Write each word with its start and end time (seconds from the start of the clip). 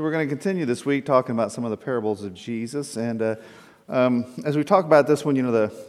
So, 0.00 0.04
we're 0.04 0.12
going 0.12 0.26
to 0.26 0.34
continue 0.34 0.64
this 0.64 0.86
week 0.86 1.04
talking 1.04 1.34
about 1.34 1.52
some 1.52 1.62
of 1.62 1.70
the 1.70 1.76
parables 1.76 2.24
of 2.24 2.32
Jesus. 2.32 2.96
And 2.96 3.20
uh, 3.20 3.36
um, 3.86 4.24
as 4.46 4.56
we 4.56 4.64
talk 4.64 4.86
about 4.86 5.06
this 5.06 5.26
one, 5.26 5.36
you 5.36 5.42
know, 5.42 5.52
the, 5.52 5.68
we're 5.68 5.76
going 5.76 5.84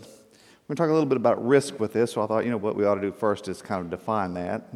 to 0.67 0.75
talk 0.75 0.89
a 0.89 0.91
little 0.91 1.05
bit 1.05 1.15
about 1.15 1.47
risk 1.47 1.79
with 1.79 1.93
this. 1.93 2.11
So, 2.11 2.21
I 2.21 2.27
thought, 2.27 2.43
you 2.43 2.51
know, 2.51 2.57
what 2.57 2.75
we 2.75 2.83
ought 2.83 2.95
to 2.95 3.01
do 3.01 3.13
first 3.13 3.47
is 3.47 3.61
kind 3.61 3.79
of 3.79 3.89
define 3.89 4.33
that. 4.33 4.67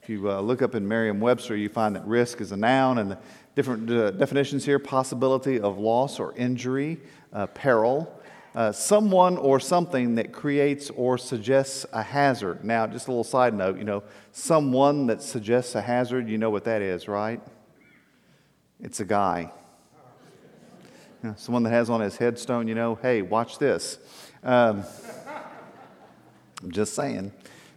If 0.00 0.08
you 0.08 0.30
uh, 0.30 0.40
look 0.40 0.62
up 0.62 0.76
in 0.76 0.86
Merriam 0.86 1.18
Webster, 1.18 1.56
you 1.56 1.68
find 1.68 1.96
that 1.96 2.06
risk 2.06 2.40
is 2.40 2.52
a 2.52 2.56
noun, 2.56 2.98
and 2.98 3.10
the 3.10 3.18
different 3.56 3.90
uh, 3.90 4.12
definitions 4.12 4.64
here 4.64 4.78
possibility 4.78 5.58
of 5.58 5.76
loss 5.76 6.20
or 6.20 6.32
injury, 6.36 7.00
uh, 7.32 7.48
peril. 7.48 8.22
Uh, 8.54 8.70
someone 8.70 9.36
or 9.36 9.58
something 9.58 10.14
that 10.14 10.30
creates 10.30 10.90
or 10.90 11.18
suggests 11.18 11.86
a 11.92 12.04
hazard. 12.04 12.64
Now, 12.64 12.86
just 12.86 13.08
a 13.08 13.10
little 13.10 13.24
side 13.24 13.52
note, 13.52 13.78
you 13.78 13.84
know, 13.84 14.04
someone 14.30 15.08
that 15.08 15.22
suggests 15.22 15.74
a 15.74 15.82
hazard, 15.82 16.28
you 16.28 16.38
know 16.38 16.50
what 16.50 16.62
that 16.66 16.82
is, 16.82 17.08
right? 17.08 17.40
It's 18.82 19.00
a 19.00 19.04
guy. 19.04 19.52
You 21.22 21.28
know, 21.28 21.34
someone 21.36 21.62
that 21.64 21.70
has 21.70 21.90
on 21.90 22.00
his 22.00 22.16
headstone, 22.16 22.66
you 22.66 22.74
know, 22.74 22.94
hey, 22.94 23.20
watch 23.20 23.58
this. 23.58 23.98
Um, 24.42 24.84
I'm 26.62 26.70
just 26.70 26.94
saying. 26.94 27.32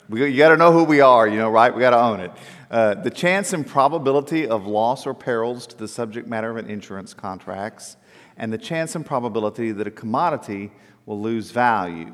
We, 0.07 0.31
you 0.31 0.37
got 0.37 0.49
to 0.49 0.57
know 0.57 0.71
who 0.71 0.85
we 0.85 1.01
are, 1.01 1.27
you 1.27 1.37
know, 1.37 1.49
right? 1.49 1.73
We 1.73 1.81
got 1.81 1.89
to 1.89 1.99
own 1.99 2.21
it. 2.21 2.31
Uh, 2.71 2.93
the 2.95 3.09
chance 3.09 3.51
and 3.53 3.67
probability 3.67 4.47
of 4.47 4.65
loss 4.65 5.05
or 5.05 5.13
perils 5.13 5.67
to 5.67 5.77
the 5.77 5.87
subject 5.87 6.27
matter 6.27 6.49
of 6.49 6.57
an 6.57 6.69
insurance 6.69 7.13
contracts, 7.13 7.97
and 8.37 8.51
the 8.51 8.57
chance 8.57 8.95
and 8.95 9.05
probability 9.05 9.71
that 9.71 9.87
a 9.87 9.91
commodity 9.91 10.71
will 11.05 11.21
lose 11.21 11.51
value. 11.51 12.13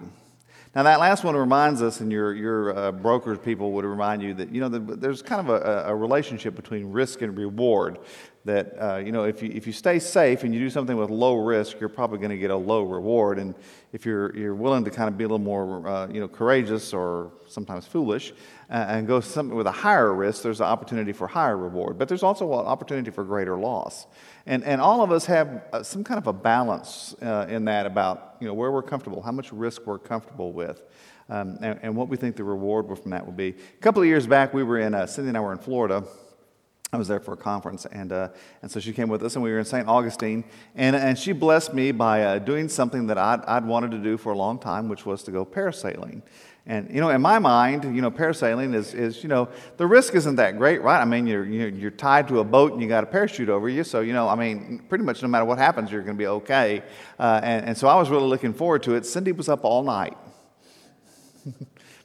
Now, 0.75 0.83
that 0.83 0.99
last 0.99 1.23
one 1.23 1.35
reminds 1.35 1.81
us, 1.81 1.99
and 1.99 2.11
your, 2.11 2.31
your 2.33 2.77
uh, 2.77 2.91
brokers 2.91 3.39
people 3.39 3.71
would 3.71 3.85
remind 3.85 4.21
you 4.21 4.35
that, 4.35 4.53
you 4.53 4.61
know, 4.61 4.69
the, 4.69 4.79
there's 4.79 5.23
kind 5.23 5.41
of 5.41 5.49
a, 5.49 5.89
a, 5.89 5.95
relationship 5.95 6.55
between 6.55 6.91
risk 6.91 7.23
and 7.23 7.35
reward. 7.35 7.97
That, 8.45 8.75
uh, 8.79 8.97
you 8.97 9.11
know, 9.11 9.23
if 9.23 9.41
you, 9.41 9.49
if 9.51 9.65
you 9.65 9.73
stay 9.73 9.97
safe 9.97 10.43
and 10.43 10.53
you 10.53 10.59
do 10.59 10.69
something 10.69 10.95
with 10.95 11.09
low 11.09 11.37
risk, 11.37 11.79
you're 11.79 11.89
probably 11.89 12.19
going 12.19 12.29
to 12.29 12.37
get 12.37 12.51
a 12.51 12.55
low 12.55 12.83
reward. 12.83 13.39
And 13.39 13.55
if 13.93 14.05
you're, 14.05 14.35
you're 14.37 14.53
willing 14.53 14.85
to 14.85 14.91
kind 14.91 15.09
of 15.09 15.17
be 15.17 15.23
a 15.23 15.27
little 15.27 15.39
more, 15.39 15.87
uh, 15.87 16.07
you 16.07 16.19
know, 16.19 16.27
courageous 16.27 16.93
or 16.93 17.31
sometimes 17.47 17.87
foolish 17.87 18.33
and 18.69 19.07
go 19.07 19.19
something 19.19 19.55
with 19.55 19.65
a 19.65 19.71
higher 19.71 20.13
risk, 20.13 20.43
there's 20.43 20.59
an 20.59 20.67
opportunity 20.67 21.11
for 21.11 21.27
higher 21.27 21.57
reward. 21.57 21.97
But 21.97 22.07
there's 22.07 22.23
also 22.23 22.45
an 22.53 22.65
opportunity 22.65 23.09
for 23.09 23.23
greater 23.23 23.57
loss. 23.57 24.05
And, 24.45 24.63
and 24.63 24.79
all 24.79 25.01
of 25.01 25.11
us 25.11 25.25
have 25.25 25.63
uh, 25.73 25.83
some 25.83 26.03
kind 26.03 26.19
of 26.19 26.27
a 26.27 26.33
balance 26.33 27.15
uh, 27.21 27.47
in 27.49 27.65
that 27.65 27.85
about 27.85 28.37
you 28.39 28.47
know, 28.47 28.53
where 28.53 28.71
we're 28.71 28.83
comfortable, 28.83 29.21
how 29.21 29.31
much 29.31 29.51
risk 29.51 29.85
we're 29.85 29.97
comfortable 29.97 30.53
with, 30.53 30.83
um, 31.29 31.57
and, 31.61 31.79
and, 31.81 31.95
what 31.95 32.09
we 32.09 32.17
think 32.17 32.35
the 32.35 32.43
reward 32.43 32.87
from 32.97 33.11
that 33.11 33.25
will 33.25 33.33
be. 33.33 33.49
A 33.49 33.81
couple 33.81 34.01
of 34.01 34.07
years 34.07 34.25
back, 34.25 34.53
we 34.53 34.63
were 34.63 34.79
in, 34.79 34.95
uh, 34.95 35.05
Cindy 35.05 35.29
and 35.29 35.37
I 35.37 35.41
were 35.41 35.51
in 35.51 35.59
Florida. 35.59 36.03
I 36.91 36.97
was 36.97 37.07
there 37.07 37.19
for 37.19 37.33
a 37.33 37.37
conference, 37.37 37.85
and, 37.85 38.11
uh, 38.11 38.29
and 38.63 38.71
so 38.71 38.79
she 38.79 38.93
came 38.93 39.09
with 39.09 39.21
us, 39.21 39.35
and 39.35 39.43
we 39.43 39.51
were 39.51 39.59
in 39.59 39.65
St. 39.65 39.87
Augustine. 39.87 40.43
And, 40.73 40.95
and 40.95 41.19
she 41.19 41.33
blessed 41.33 41.71
me 41.71 41.91
by 41.91 42.23
uh, 42.23 42.39
doing 42.39 42.67
something 42.67 43.05
that 43.07 43.17
I'd, 43.17 43.45
I'd 43.45 43.65
wanted 43.65 43.91
to 43.91 43.99
do 43.99 44.17
for 44.17 44.33
a 44.33 44.37
long 44.37 44.57
time, 44.57 44.89
which 44.89 45.05
was 45.05 45.21
to 45.23 45.31
go 45.31 45.45
parasailing. 45.45 46.23
And, 46.65 46.89
you 46.93 46.99
know, 46.99 47.09
in 47.09 47.21
my 47.21 47.37
mind, 47.37 47.83
you 47.95 48.01
know, 48.01 48.09
parasailing 48.09 48.73
is, 48.73 48.95
is, 48.95 49.21
you 49.23 49.29
know, 49.29 49.49
the 49.77 49.85
risk 49.85 50.15
isn't 50.15 50.35
that 50.35 50.57
great, 50.57 50.81
right? 50.81 50.99
I 50.99 51.05
mean, 51.05 51.27
you're, 51.27 51.45
you're, 51.45 51.91
tied 51.91 52.27
to 52.27 52.39
a 52.39 52.43
boat 52.43 52.73
and 52.73 52.81
you 52.81 52.87
got 52.87 53.03
a 53.03 53.07
parachute 53.07 53.49
over 53.49 53.69
you. 53.69 53.83
So, 53.83 54.01
you 54.01 54.13
know, 54.13 54.27
I 54.27 54.35
mean, 54.35 54.83
pretty 54.87 55.03
much 55.03 55.21
no 55.21 55.27
matter 55.27 55.45
what 55.45 55.57
happens, 55.57 55.91
you're 55.91 56.03
going 56.03 56.15
to 56.15 56.21
be 56.21 56.27
okay. 56.27 56.83
Uh, 57.17 57.39
and, 57.43 57.65
and 57.67 57.77
so 57.77 57.87
I 57.87 57.95
was 57.95 58.09
really 58.09 58.27
looking 58.27 58.53
forward 58.53 58.83
to 58.83 58.95
it. 58.95 59.05
Cindy 59.05 59.31
was 59.31 59.49
up 59.49 59.63
all 59.63 59.83
night. 59.83 60.17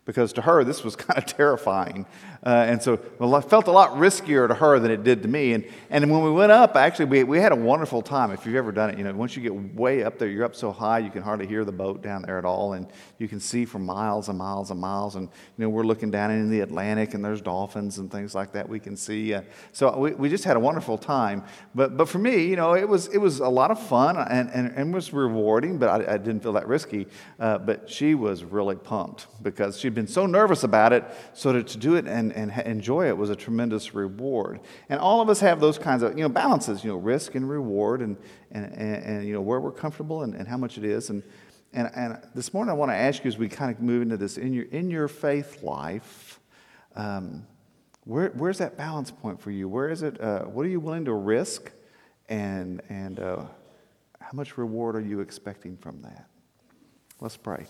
because 0.04 0.32
to 0.34 0.42
her, 0.42 0.64
this 0.64 0.84
was 0.84 0.96
kind 0.96 1.18
of 1.18 1.26
terrifying. 1.26 2.06
Uh, 2.44 2.66
and 2.68 2.82
so 2.82 2.92
it 2.92 3.42
felt 3.48 3.68
a 3.68 3.72
lot 3.72 3.92
riskier 3.92 4.46
to 4.46 4.54
her 4.54 4.78
than 4.78 4.90
it 4.90 5.02
did 5.02 5.22
to 5.22 5.28
me. 5.28 5.54
And, 5.54 5.64
and 5.88 6.10
when 6.10 6.22
we 6.22 6.30
went 6.30 6.52
up, 6.52 6.76
actually, 6.76 7.06
we, 7.06 7.24
we 7.24 7.38
had 7.38 7.52
a 7.52 7.56
wonderful 7.56 8.02
time. 8.02 8.30
If 8.32 8.44
you've 8.44 8.56
ever 8.56 8.70
done 8.70 8.90
it, 8.90 8.98
you 8.98 9.04
know, 9.04 9.14
once 9.14 9.34
you 9.34 9.42
get 9.42 9.74
way 9.74 10.02
up 10.02 10.18
there, 10.18 10.28
you're 10.28 10.44
up 10.44 10.54
so 10.54 10.70
high, 10.70 10.98
you 10.98 11.10
can 11.10 11.22
hardly 11.22 11.46
hear 11.46 11.64
the 11.64 11.72
boat 11.72 12.02
down 12.02 12.20
there 12.22 12.38
at 12.38 12.44
all. 12.44 12.74
And 12.74 12.86
you 13.18 13.28
can 13.28 13.40
see 13.40 13.64
for 13.64 13.78
miles 13.78 14.28
and 14.28 14.36
miles 14.36 14.70
and 14.70 14.78
miles. 14.78 15.16
And, 15.16 15.28
you 15.56 15.64
know, 15.64 15.70
we're 15.70 15.84
looking 15.84 16.10
down 16.10 16.30
into 16.30 16.48
the 16.48 16.60
Atlantic 16.60 17.14
and 17.14 17.24
there's 17.24 17.40
dolphins 17.40 17.96
and 17.96 18.12
things 18.12 18.34
like 18.34 18.52
that 18.52 18.68
we 18.68 18.78
can 18.78 18.94
see. 18.94 19.32
Uh, 19.32 19.42
so 19.72 19.96
we, 19.96 20.12
we 20.12 20.28
just 20.28 20.44
had 20.44 20.58
a 20.58 20.60
wonderful 20.60 20.98
time. 20.98 21.44
But, 21.74 21.96
but 21.96 22.10
for 22.10 22.18
me, 22.18 22.44
you 22.44 22.56
know, 22.56 22.74
it 22.74 22.86
was, 22.86 23.06
it 23.08 23.18
was 23.18 23.40
a 23.40 23.48
lot 23.48 23.70
of 23.70 23.80
fun 23.80 24.18
and, 24.18 24.50
and, 24.50 24.70
and 24.76 24.92
was 24.92 25.14
rewarding, 25.14 25.78
but 25.78 25.88
I, 25.88 26.14
I 26.14 26.16
didn't 26.18 26.40
feel 26.40 26.52
that 26.52 26.68
risky. 26.68 27.06
Uh, 27.40 27.56
but 27.56 27.88
she 27.88 28.14
was 28.14 28.44
really 28.44 28.76
pumped 28.76 29.28
because 29.42 29.78
she'd 29.80 29.94
been 29.94 30.06
so 30.06 30.26
nervous 30.26 30.62
about 30.62 30.92
it. 30.92 31.04
So 31.32 31.50
to, 31.52 31.62
to 31.62 31.78
do 31.78 31.94
it 31.94 32.06
and 32.06 32.33
and 32.34 32.50
enjoy 32.66 33.08
it 33.08 33.16
was 33.16 33.30
a 33.30 33.36
tremendous 33.36 33.94
reward. 33.94 34.60
And 34.88 35.00
all 35.00 35.20
of 35.20 35.28
us 35.28 35.40
have 35.40 35.60
those 35.60 35.78
kinds 35.78 36.02
of, 36.02 36.16
you 36.16 36.22
know, 36.22 36.28
balances, 36.28 36.84
you 36.84 36.90
know, 36.90 36.96
risk 36.96 37.34
and 37.34 37.48
reward 37.48 38.00
and, 38.00 38.16
and, 38.50 38.66
and, 38.72 39.04
and 39.04 39.26
you 39.26 39.32
know, 39.32 39.40
where 39.40 39.60
we're 39.60 39.72
comfortable 39.72 40.22
and, 40.22 40.34
and 40.34 40.46
how 40.46 40.56
much 40.56 40.76
it 40.78 40.84
is. 40.84 41.10
And, 41.10 41.22
and, 41.72 41.90
and 41.94 42.18
this 42.34 42.52
morning 42.52 42.70
I 42.70 42.74
want 42.74 42.90
to 42.90 42.96
ask 42.96 43.24
you 43.24 43.28
as 43.28 43.38
we 43.38 43.48
kind 43.48 43.74
of 43.74 43.80
move 43.80 44.02
into 44.02 44.16
this, 44.16 44.36
in 44.36 44.52
your, 44.52 44.64
in 44.66 44.90
your 44.90 45.08
faith 45.08 45.62
life, 45.62 46.40
um, 46.96 47.46
where, 48.04 48.28
where's 48.30 48.58
that 48.58 48.76
balance 48.76 49.10
point 49.10 49.40
for 49.40 49.50
you? 49.50 49.68
Where 49.68 49.88
is 49.88 50.02
it? 50.02 50.20
Uh, 50.20 50.42
what 50.42 50.66
are 50.66 50.68
you 50.68 50.80
willing 50.80 51.06
to 51.06 51.14
risk? 51.14 51.72
And, 52.28 52.82
and 52.88 53.18
uh, 53.20 53.44
how 54.20 54.30
much 54.32 54.58
reward 54.58 54.96
are 54.96 55.00
you 55.00 55.20
expecting 55.20 55.76
from 55.76 56.02
that? 56.02 56.26
Let's 57.20 57.36
pray. 57.36 57.66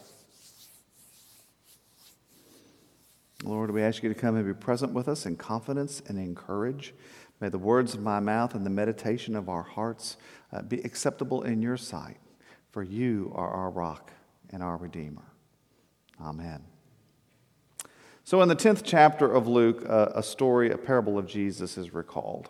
Lord, 3.45 3.71
we 3.71 3.83
ask 3.83 4.03
you 4.03 4.09
to 4.09 4.15
come 4.15 4.37
and 4.37 4.47
be 4.47 4.55
present 4.55 4.93
with 4.93 5.07
us 5.07 5.27
in 5.27 5.37
confidence 5.37 6.03
and 6.09 6.19
encourage. 6.19 6.95
May 7.41 7.51
the 7.51 7.59
words 7.59 7.95
of 7.95 8.01
my 8.01 8.19
mouth 8.19 8.55
and 8.55 8.65
the 8.65 8.71
meditation 8.71 9.37
of 9.37 9.51
our 9.51 9.63
hearts 9.63 10.17
uh, 10.51 10.63
be 10.63 10.81
acceptable 10.81 11.43
in 11.43 11.61
your 11.61 11.77
sight, 11.77 12.17
for 12.71 12.83
you 12.83 13.31
are 13.35 13.51
our 13.51 13.71
rock 13.71 14.13
and 14.51 14.63
our 14.63 14.79
Redeemer. 14.79 15.25
Amen. 16.23 16.63
So, 18.25 18.41
in 18.41 18.49
the 18.49 18.57
10th 18.57 18.81
chapter 18.83 19.31
of 19.31 19.47
Luke, 19.47 19.85
uh, 19.87 20.09
a 20.15 20.23
story, 20.23 20.71
a 20.71 20.79
parable 20.79 21.19
of 21.19 21.27
Jesus 21.27 21.77
is 21.77 21.93
recalled. 21.93 22.49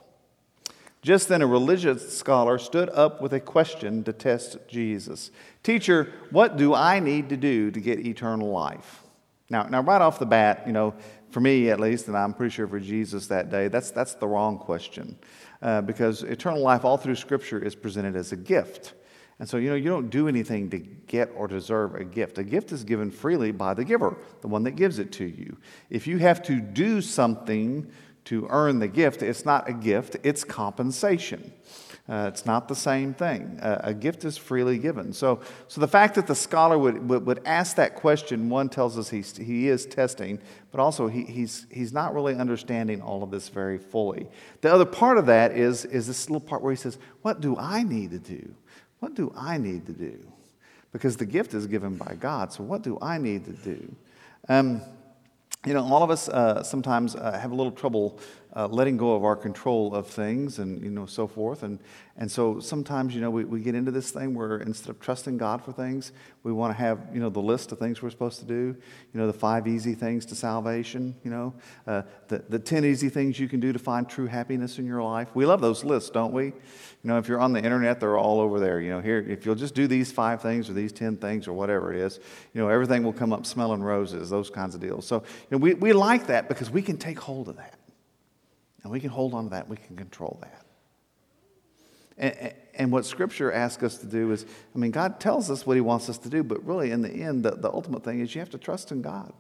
Just 1.02 1.28
then, 1.28 1.42
a 1.42 1.46
religious 1.46 2.16
scholar 2.16 2.58
stood 2.58 2.88
up 2.90 3.20
with 3.20 3.32
a 3.32 3.40
question 3.40 4.04
to 4.04 4.12
test 4.12 4.58
Jesus 4.68 5.32
Teacher, 5.64 6.12
what 6.30 6.56
do 6.56 6.72
I 6.72 7.00
need 7.00 7.30
to 7.30 7.36
do 7.36 7.72
to 7.72 7.80
get 7.80 7.98
eternal 7.98 8.50
life? 8.50 9.03
Now, 9.50 9.64
now, 9.64 9.82
right 9.82 10.00
off 10.00 10.18
the 10.18 10.26
bat, 10.26 10.62
you 10.66 10.72
know, 10.72 10.94
for 11.30 11.40
me 11.40 11.68
at 11.70 11.78
least, 11.78 12.08
and 12.08 12.16
I'm 12.16 12.32
pretty 12.32 12.54
sure 12.54 12.66
for 12.66 12.80
Jesus 12.80 13.26
that 13.26 13.50
day, 13.50 13.68
that's, 13.68 13.90
that's 13.90 14.14
the 14.14 14.26
wrong 14.26 14.58
question. 14.58 15.18
Uh, 15.60 15.82
because 15.82 16.22
eternal 16.22 16.60
life 16.60 16.84
all 16.84 16.96
through 16.96 17.16
Scripture 17.16 17.62
is 17.62 17.74
presented 17.74 18.16
as 18.16 18.32
a 18.32 18.36
gift. 18.36 18.94
And 19.38 19.48
so, 19.48 19.56
you 19.56 19.68
know, 19.68 19.74
you 19.74 19.90
don't 19.90 20.10
do 20.10 20.28
anything 20.28 20.70
to 20.70 20.78
get 20.78 21.30
or 21.34 21.48
deserve 21.48 21.96
a 21.96 22.04
gift. 22.04 22.38
A 22.38 22.44
gift 22.44 22.70
is 22.70 22.84
given 22.84 23.10
freely 23.10 23.50
by 23.50 23.74
the 23.74 23.84
giver, 23.84 24.16
the 24.42 24.48
one 24.48 24.62
that 24.62 24.72
gives 24.72 24.98
it 24.98 25.10
to 25.12 25.24
you. 25.24 25.56
If 25.90 26.06
you 26.06 26.18
have 26.18 26.42
to 26.44 26.60
do 26.60 27.00
something 27.00 27.90
to 28.26 28.46
earn 28.50 28.78
the 28.78 28.88
gift, 28.88 29.22
it's 29.22 29.44
not 29.44 29.68
a 29.68 29.72
gift, 29.72 30.16
it's 30.22 30.44
compensation. 30.44 31.52
Uh, 32.06 32.28
it's 32.30 32.44
not 32.44 32.68
the 32.68 32.74
same 32.74 33.14
thing. 33.14 33.58
Uh, 33.62 33.80
a 33.82 33.94
gift 33.94 34.26
is 34.26 34.36
freely 34.36 34.76
given. 34.76 35.10
So, 35.10 35.40
so 35.68 35.80
the 35.80 35.88
fact 35.88 36.16
that 36.16 36.26
the 36.26 36.34
scholar 36.34 36.78
would, 36.78 37.08
would, 37.08 37.24
would, 37.24 37.40
ask 37.46 37.76
that 37.76 37.94
question, 37.94 38.50
one 38.50 38.68
tells 38.68 38.98
us 38.98 39.08
he's, 39.08 39.34
he 39.38 39.68
is 39.68 39.86
testing, 39.86 40.38
but 40.70 40.80
also 40.80 41.06
he, 41.06 41.24
he's, 41.24 41.66
he's 41.70 41.94
not 41.94 42.12
really 42.12 42.34
understanding 42.34 43.00
all 43.00 43.22
of 43.22 43.30
this 43.30 43.48
very 43.48 43.78
fully. 43.78 44.28
The 44.60 44.70
other 44.70 44.84
part 44.84 45.16
of 45.16 45.24
that 45.26 45.52
is, 45.52 45.86
is 45.86 46.06
this 46.06 46.28
little 46.28 46.46
part 46.46 46.60
where 46.60 46.72
he 46.72 46.76
says, 46.76 46.98
What 47.22 47.40
do 47.40 47.56
I 47.56 47.82
need 47.84 48.10
to 48.10 48.18
do? 48.18 48.54
What 48.98 49.14
do 49.14 49.32
I 49.34 49.56
need 49.56 49.86
to 49.86 49.92
do? 49.92 50.18
Because 50.92 51.16
the 51.16 51.26
gift 51.26 51.54
is 51.54 51.66
given 51.66 51.96
by 51.96 52.16
God, 52.20 52.52
so 52.52 52.62
what 52.64 52.82
do 52.82 52.98
I 53.00 53.16
need 53.16 53.46
to 53.46 53.52
do? 53.52 53.96
Um, 54.50 54.82
you 55.66 55.74
know, 55.74 55.84
all 55.84 56.02
of 56.02 56.10
us 56.10 56.28
uh, 56.28 56.62
sometimes 56.62 57.16
uh, 57.16 57.38
have 57.38 57.52
a 57.52 57.54
little 57.54 57.72
trouble 57.72 58.18
uh, 58.56 58.68
letting 58.68 58.96
go 58.96 59.14
of 59.14 59.24
our 59.24 59.34
control 59.34 59.94
of 59.94 60.06
things 60.06 60.60
and, 60.60 60.82
you 60.82 60.90
know, 60.90 61.06
so 61.06 61.26
forth. 61.26 61.64
And, 61.64 61.80
and 62.16 62.30
so 62.30 62.60
sometimes, 62.60 63.12
you 63.12 63.20
know, 63.20 63.30
we, 63.30 63.44
we 63.44 63.60
get 63.60 63.74
into 63.74 63.90
this 63.90 64.12
thing 64.12 64.32
where 64.32 64.58
instead 64.58 64.90
of 64.90 65.00
trusting 65.00 65.38
God 65.38 65.64
for 65.64 65.72
things, 65.72 66.12
we 66.44 66.52
want 66.52 66.72
to 66.72 66.78
have, 66.78 67.00
you 67.12 67.18
know, 67.18 67.30
the 67.30 67.40
list 67.40 67.72
of 67.72 67.78
things 67.80 68.00
we're 68.00 68.10
supposed 68.10 68.38
to 68.38 68.44
do, 68.44 68.76
you 69.12 69.20
know, 69.20 69.26
the 69.26 69.32
five 69.32 69.66
easy 69.66 69.94
things 69.94 70.24
to 70.26 70.36
salvation, 70.36 71.16
you 71.24 71.30
know, 71.32 71.52
uh, 71.88 72.02
the, 72.28 72.44
the 72.48 72.58
10 72.58 72.84
easy 72.84 73.08
things 73.08 73.40
you 73.40 73.48
can 73.48 73.58
do 73.58 73.72
to 73.72 73.78
find 73.78 74.08
true 74.08 74.26
happiness 74.26 74.78
in 74.78 74.86
your 74.86 75.02
life. 75.02 75.28
We 75.34 75.46
love 75.46 75.60
those 75.60 75.82
lists, 75.82 76.10
don't 76.10 76.32
we? 76.32 76.44
You 76.44 76.52
know, 77.02 77.18
if 77.18 77.26
you're 77.26 77.40
on 77.40 77.52
the 77.52 77.62
internet, 77.62 77.98
they're 77.98 78.16
all 78.16 78.40
over 78.40 78.60
there. 78.60 78.80
You 78.80 78.90
know, 78.90 79.00
here, 79.00 79.18
if 79.18 79.44
you'll 79.44 79.56
just 79.56 79.74
do 79.74 79.88
these 79.88 80.12
five 80.12 80.40
things 80.40 80.70
or 80.70 80.74
these 80.74 80.92
10 80.92 81.16
things 81.16 81.48
or 81.48 81.54
whatever 81.54 81.92
it 81.92 81.98
is, 81.98 82.20
you 82.52 82.60
know, 82.60 82.68
everything 82.68 83.02
will 83.02 83.12
come 83.12 83.32
up 83.32 83.46
smelling 83.46 83.82
roses, 83.82 84.30
those 84.30 84.48
kinds 84.48 84.76
of 84.76 84.80
deals. 84.80 85.06
So, 85.06 85.16
you 85.16 85.46
know, 85.50 85.58
we, 85.58 85.74
we 85.74 85.92
like 85.92 86.28
that 86.28 86.48
because 86.48 86.70
we 86.70 86.82
can 86.82 86.96
take 86.96 87.18
hold 87.18 87.48
of 87.48 87.56
that. 87.56 87.74
And 88.84 88.92
we 88.92 89.00
can 89.00 89.10
hold 89.10 89.34
on 89.34 89.44
to 89.44 89.50
that, 89.50 89.68
we 89.68 89.76
can 89.76 89.96
control 89.96 90.38
that. 90.42 90.60
And, 92.16 92.54
and, 92.74 92.92
what 92.92 93.04
Scripture 93.04 93.50
asks 93.50 93.82
us 93.82 93.98
to 93.98 94.06
do 94.06 94.30
is, 94.30 94.46
I 94.72 94.78
mean, 94.78 94.92
God 94.92 95.18
tells 95.18 95.50
us 95.50 95.66
what 95.66 95.74
He 95.74 95.80
wants 95.80 96.08
us 96.08 96.16
to 96.18 96.28
do, 96.28 96.44
but 96.44 96.64
really, 96.64 96.92
in 96.92 97.02
the 97.02 97.10
end, 97.10 97.44
the, 97.44 97.52
the 97.52 97.68
ultimate 97.68 98.04
thing 98.04 98.20
is 98.20 98.32
you 98.36 98.40
have 98.40 98.50
to 98.50 98.58
trust 98.58 98.92
in 98.92 99.02
God. 99.02 99.32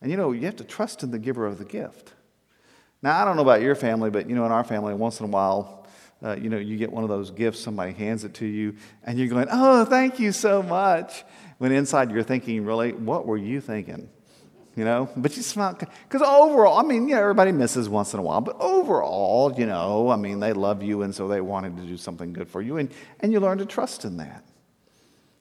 And 0.00 0.10
you 0.10 0.16
know, 0.16 0.32
you 0.32 0.46
have 0.46 0.56
to 0.56 0.64
trust 0.64 1.04
in 1.04 1.12
the 1.12 1.20
giver 1.20 1.46
of 1.46 1.58
the 1.58 1.64
gift. 1.64 2.14
Now, 3.00 3.20
I 3.20 3.24
don't 3.24 3.36
know 3.36 3.42
about 3.42 3.60
your 3.60 3.76
family, 3.76 4.10
but 4.10 4.28
you 4.28 4.34
know, 4.34 4.44
in 4.44 4.50
our 4.50 4.64
family, 4.64 4.92
once 4.94 5.20
in 5.20 5.26
a 5.26 5.28
while, 5.28 5.86
uh, 6.24 6.34
you 6.34 6.48
know, 6.48 6.58
you 6.58 6.76
get 6.76 6.90
one 6.90 7.04
of 7.04 7.08
those 7.08 7.30
gifts, 7.30 7.60
somebody 7.60 7.92
hands 7.92 8.24
it 8.24 8.34
to 8.34 8.46
you, 8.46 8.74
and 9.04 9.18
you're 9.18 9.28
going, 9.28 9.46
oh, 9.50 9.84
thank 9.84 10.18
you 10.18 10.32
so 10.32 10.62
much. 10.62 11.24
When 11.58 11.70
inside 11.70 12.10
you're 12.10 12.24
thinking, 12.24 12.64
really, 12.64 12.92
what 12.92 13.26
were 13.26 13.36
you 13.36 13.60
thinking? 13.60 14.08
You 14.74 14.86
know, 14.86 15.10
but 15.16 15.36
you 15.36 15.42
smile, 15.42 15.74
because 15.74 16.22
overall, 16.22 16.78
I 16.78 16.82
mean, 16.82 17.06
yeah, 17.06 17.18
everybody 17.18 17.52
misses 17.52 17.90
once 17.90 18.14
in 18.14 18.20
a 18.20 18.22
while, 18.22 18.40
but 18.40 18.56
overall, 18.58 19.52
you 19.52 19.66
know, 19.66 20.08
I 20.08 20.16
mean, 20.16 20.40
they 20.40 20.54
love 20.54 20.82
you, 20.82 21.02
and 21.02 21.14
so 21.14 21.28
they 21.28 21.42
wanted 21.42 21.76
to 21.76 21.82
do 21.82 21.98
something 21.98 22.32
good 22.32 22.48
for 22.48 22.62
you, 22.62 22.78
and, 22.78 22.90
and 23.20 23.32
you 23.32 23.40
learn 23.40 23.58
to 23.58 23.66
trust 23.66 24.06
in 24.06 24.16
that. 24.16 24.44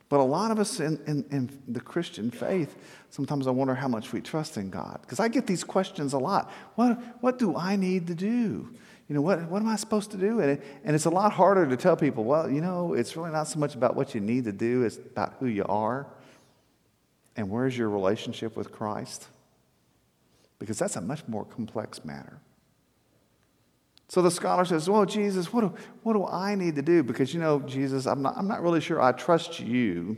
But 0.10 0.20
a 0.20 0.24
lot 0.24 0.52
of 0.52 0.60
us 0.60 0.82
in, 0.82 1.00
in, 1.08 1.24
in 1.32 1.50
the 1.70 1.80
Christian 1.80 2.30
faith, 2.30 2.76
sometimes 3.10 3.48
I 3.48 3.52
wonder 3.52 3.74
how 3.74 3.88
much 3.88 4.12
we 4.12 4.20
trust 4.20 4.58
in 4.58 4.70
God. 4.70 5.00
Because 5.02 5.22
I 5.22 5.30
get 5.30 5.48
these 5.48 5.64
questions 5.64 6.12
a 6.12 6.18
lot. 6.18 6.52
What, 6.76 7.02
what 7.22 7.40
do 7.40 7.56
I 7.56 7.78
need 7.78 8.08
to 8.08 8.14
do? 8.14 8.70
You 9.08 9.16
know, 9.16 9.22
what, 9.22 9.42
what 9.50 9.62
am 9.62 9.70
I 9.70 9.78
supposed 9.78 10.12
to 10.12 10.18
do? 10.18 10.42
And, 10.42 10.52
it, 10.52 10.64
and 10.84 10.98
it's 10.98 11.06
a 11.06 11.10
lot 11.10 11.32
harder 11.32 11.66
to 11.66 11.78
tell 11.78 11.96
people, 11.96 12.26
well, 12.26 12.50
you 12.50 12.60
know, 12.60 12.94
it's 12.94 13.16
really 13.16 13.32
not 13.32 13.48
so 13.48 13.58
much 13.58 13.74
about 13.74 13.96
what 13.96 14.14
you 14.14 14.20
need 14.20 14.44
to 14.44 14.52
do, 14.52 14.84
it's 14.84 14.98
about 14.98 15.36
who 15.40 15.46
you 15.46 15.64
are. 15.70 16.08
And 17.36 17.50
where's 17.50 17.78
your 17.78 17.90
relationship 17.90 18.56
with 18.56 18.72
Christ? 18.72 19.28
Because 20.60 20.78
that's 20.78 20.96
a 20.96 21.02
much 21.02 21.28
more 21.28 21.46
complex 21.46 22.04
matter. 22.04 22.40
So 24.08 24.22
the 24.22 24.30
scholar 24.30 24.66
says, 24.66 24.90
Well, 24.90 25.06
Jesus, 25.06 25.54
what 25.54 25.62
do, 25.62 25.74
what 26.04 26.14
do 26.14 26.26
I 26.26 26.56
need 26.56 26.76
to 26.76 26.82
do? 26.82 27.02
Because, 27.02 27.34
you 27.34 27.40
know, 27.40 27.62
Jesus, 27.62 28.06
I'm 28.06 28.22
not, 28.22 28.36
I'm 28.38 28.48
not 28.48 28.62
really 28.62 28.82
sure 28.82 29.02
I 29.02 29.14
trust 29.14 29.60
you. 29.60 30.18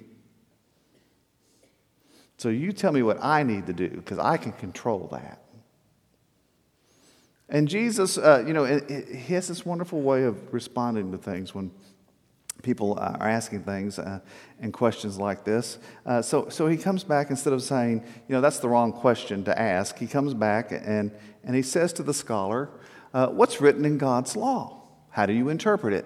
So 2.38 2.50
you 2.50 2.72
tell 2.72 2.92
me 2.92 3.04
what 3.04 3.24
I 3.24 3.44
need 3.44 3.68
to 3.68 3.74
do, 3.74 3.90
because 3.90 4.18
I 4.18 4.38
can 4.38 4.52
control 4.54 5.08
that. 5.12 5.44
And 7.50 7.68
Jesus, 7.68 8.18
uh, 8.18 8.44
you 8.48 8.54
know, 8.54 8.66
he 8.66 9.34
has 9.36 9.48
this 9.48 9.64
wonderful 9.64 10.02
way 10.02 10.24
of 10.24 10.52
responding 10.52 11.12
to 11.12 11.18
things 11.20 11.54
when 11.54 11.70
people 12.62 12.98
are 13.00 13.28
asking 13.28 13.64
things 13.64 14.00
uh, 14.00 14.20
and 14.60 14.72
questions 14.72 15.18
like 15.18 15.44
this. 15.44 15.80
Uh, 16.06 16.22
so, 16.22 16.48
so 16.50 16.68
he 16.68 16.78
comes 16.78 17.04
back 17.04 17.30
instead 17.30 17.54
of 17.54 17.62
saying, 17.62 18.04
you 18.28 18.34
know, 18.34 18.42
that's 18.42 18.60
the 18.60 18.70
wrong 18.70 18.94
question 18.94 19.44
to 19.44 19.60
ask, 19.60 19.98
he 19.98 20.08
comes 20.08 20.34
back 20.34 20.72
and, 20.72 21.12
and 21.44 21.56
he 21.56 21.62
says 21.62 21.92
to 21.94 22.04
the 22.04 22.14
scholar, 22.14 22.70
uh, 23.14 23.28
What's 23.28 23.60
written 23.60 23.86
in 23.86 23.98
God's 23.98 24.36
law? 24.36 24.82
How 25.10 25.26
do 25.26 25.34
you 25.34 25.50
interpret 25.50 25.94
it? 25.94 26.06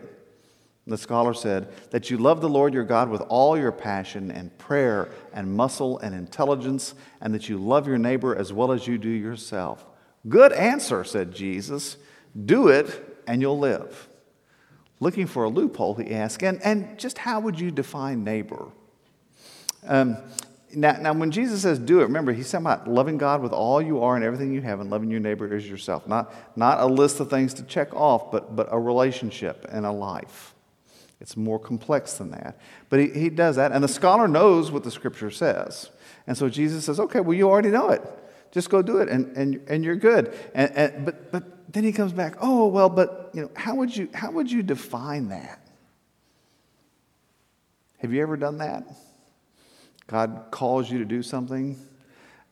The 0.87 0.97
scholar 0.97 1.33
said, 1.33 1.69
That 1.91 2.09
you 2.09 2.17
love 2.17 2.41
the 2.41 2.49
Lord 2.49 2.73
your 2.73 2.85
God 2.85 3.09
with 3.09 3.21
all 3.21 3.57
your 3.57 3.71
passion 3.71 4.31
and 4.31 4.57
prayer 4.57 5.09
and 5.33 5.53
muscle 5.53 5.99
and 5.99 6.15
intelligence, 6.15 6.95
and 7.21 7.33
that 7.33 7.49
you 7.49 7.57
love 7.57 7.87
your 7.87 7.97
neighbor 7.97 8.35
as 8.35 8.53
well 8.53 8.71
as 8.71 8.87
you 8.87 8.97
do 8.97 9.09
yourself. 9.09 9.85
Good 10.27 10.53
answer, 10.53 11.03
said 11.03 11.33
Jesus. 11.33 11.97
Do 12.45 12.69
it 12.69 13.21
and 13.27 13.41
you'll 13.41 13.59
live. 13.59 14.06
Looking 14.99 15.27
for 15.27 15.43
a 15.43 15.49
loophole, 15.49 15.95
he 15.95 16.13
asked, 16.13 16.41
and, 16.43 16.61
and 16.63 16.97
just 16.97 17.19
how 17.19 17.39
would 17.39 17.59
you 17.59 17.69
define 17.69 18.23
neighbor? 18.23 18.67
Um, 19.85 20.17
now, 20.73 20.97
now, 20.99 21.13
when 21.13 21.31
Jesus 21.31 21.61
says 21.61 21.79
do 21.79 21.99
it, 21.99 22.03
remember, 22.03 22.33
he's 22.33 22.51
talking 22.51 22.65
about 22.65 22.87
loving 22.87 23.17
God 23.17 23.41
with 23.41 23.53
all 23.53 23.81
you 23.81 24.01
are 24.03 24.15
and 24.15 24.23
everything 24.23 24.53
you 24.53 24.61
have 24.61 24.79
and 24.79 24.89
loving 24.89 25.09
your 25.09 25.19
neighbor 25.19 25.53
as 25.55 25.67
yourself. 25.67 26.07
Not, 26.07 26.33
not 26.57 26.79
a 26.79 26.85
list 26.85 27.19
of 27.19 27.29
things 27.29 27.53
to 27.55 27.63
check 27.63 27.93
off, 27.93 28.31
but, 28.31 28.55
but 28.55 28.67
a 28.71 28.79
relationship 28.79 29.65
and 29.69 29.85
a 29.85 29.91
life. 29.91 30.53
It's 31.21 31.37
more 31.37 31.57
complex 31.57 32.13
than 32.13 32.31
that. 32.31 32.59
But 32.89 32.99
he, 32.99 33.09
he 33.09 33.29
does 33.29 33.55
that, 33.55 33.71
and 33.71 33.83
the 33.83 33.87
scholar 33.87 34.27
knows 34.27 34.71
what 34.71 34.83
the 34.83 34.91
scripture 34.91 35.31
says. 35.31 35.89
And 36.27 36.37
so 36.37 36.49
Jesus 36.49 36.85
says, 36.85 36.99
okay, 36.99 37.21
well, 37.21 37.37
you 37.37 37.49
already 37.49 37.69
know 37.69 37.89
it. 37.89 38.01
Just 38.51 38.69
go 38.69 38.81
do 38.81 38.97
it, 38.97 39.09
and, 39.09 39.35
and, 39.35 39.61
and 39.67 39.83
you're 39.83 39.95
good. 39.95 40.37
And, 40.53 40.71
and, 40.75 41.05
but, 41.05 41.31
but 41.31 41.73
then 41.73 41.83
he 41.83 41.91
comes 41.91 42.13
back, 42.13 42.35
oh, 42.41 42.67
well, 42.67 42.89
but 42.89 43.31
you 43.33 43.41
know, 43.41 43.51
how, 43.55 43.75
would 43.75 43.95
you, 43.95 44.09
how 44.13 44.31
would 44.31 44.51
you 44.51 44.63
define 44.63 45.29
that? 45.29 45.61
Have 47.97 48.13
you 48.13 48.21
ever 48.21 48.37
done 48.37 48.59
that? 48.59 48.83
God 50.07 50.45
calls 50.51 50.89
you 50.89 50.99
to 50.99 51.05
do 51.05 51.21
something, 51.21 51.77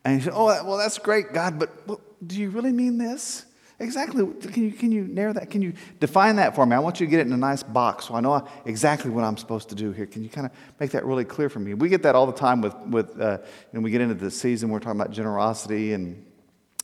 and 0.04 0.20
you 0.20 0.26
say, 0.26 0.32
Oh, 0.34 0.46
well, 0.46 0.78
that's 0.78 0.98
great, 0.98 1.32
God, 1.34 1.58
but 1.58 1.88
well, 1.88 2.02
do 2.26 2.40
you 2.40 2.50
really 2.50 2.74
mean 2.74 2.98
this? 2.98 3.46
Exactly. 3.80 4.26
Can 4.52 4.64
you, 4.64 4.72
can 4.72 4.92
you 4.92 5.04
narrow 5.04 5.34
that? 5.34 5.50
Can 5.50 5.62
you 5.62 5.74
define 6.00 6.38
that 6.38 6.56
for 6.56 6.66
me? 6.66 6.76
I 6.76 6.80
want 6.80 7.00
you 7.00 7.06
to 7.06 7.10
get 7.10 7.20
it 7.20 7.28
in 7.28 7.34
a 7.34 7.38
nice 7.38 7.62
box 7.62 8.06
so 8.06 8.16
I 8.16 8.22
know 8.22 8.48
exactly 8.64 9.12
what 9.12 9.26
I'm 9.26 9.36
supposed 9.36 9.68
to 9.70 9.76
do 9.76 9.92
here. 9.92 10.06
Can 10.06 10.24
you 10.24 10.30
kind 10.30 10.48
of 10.48 10.54
make 10.80 10.92
that 10.92 11.04
really 11.06 11.26
clear 11.26 11.50
for 11.50 11.60
me? 11.60 11.74
We 11.74 11.90
get 11.90 12.04
that 12.04 12.16
all 12.16 12.26
the 12.26 12.34
time 12.34 12.62
with, 12.62 12.76
with 12.88 13.20
uh, 13.20 13.40
you 13.74 13.82
we 13.82 13.92
get 13.92 14.00
into 14.00 14.16
the 14.16 14.32
season, 14.32 14.70
we're 14.70 14.80
talking 14.80 15.00
about 15.00 15.12
generosity 15.12 15.92
and 15.94 16.26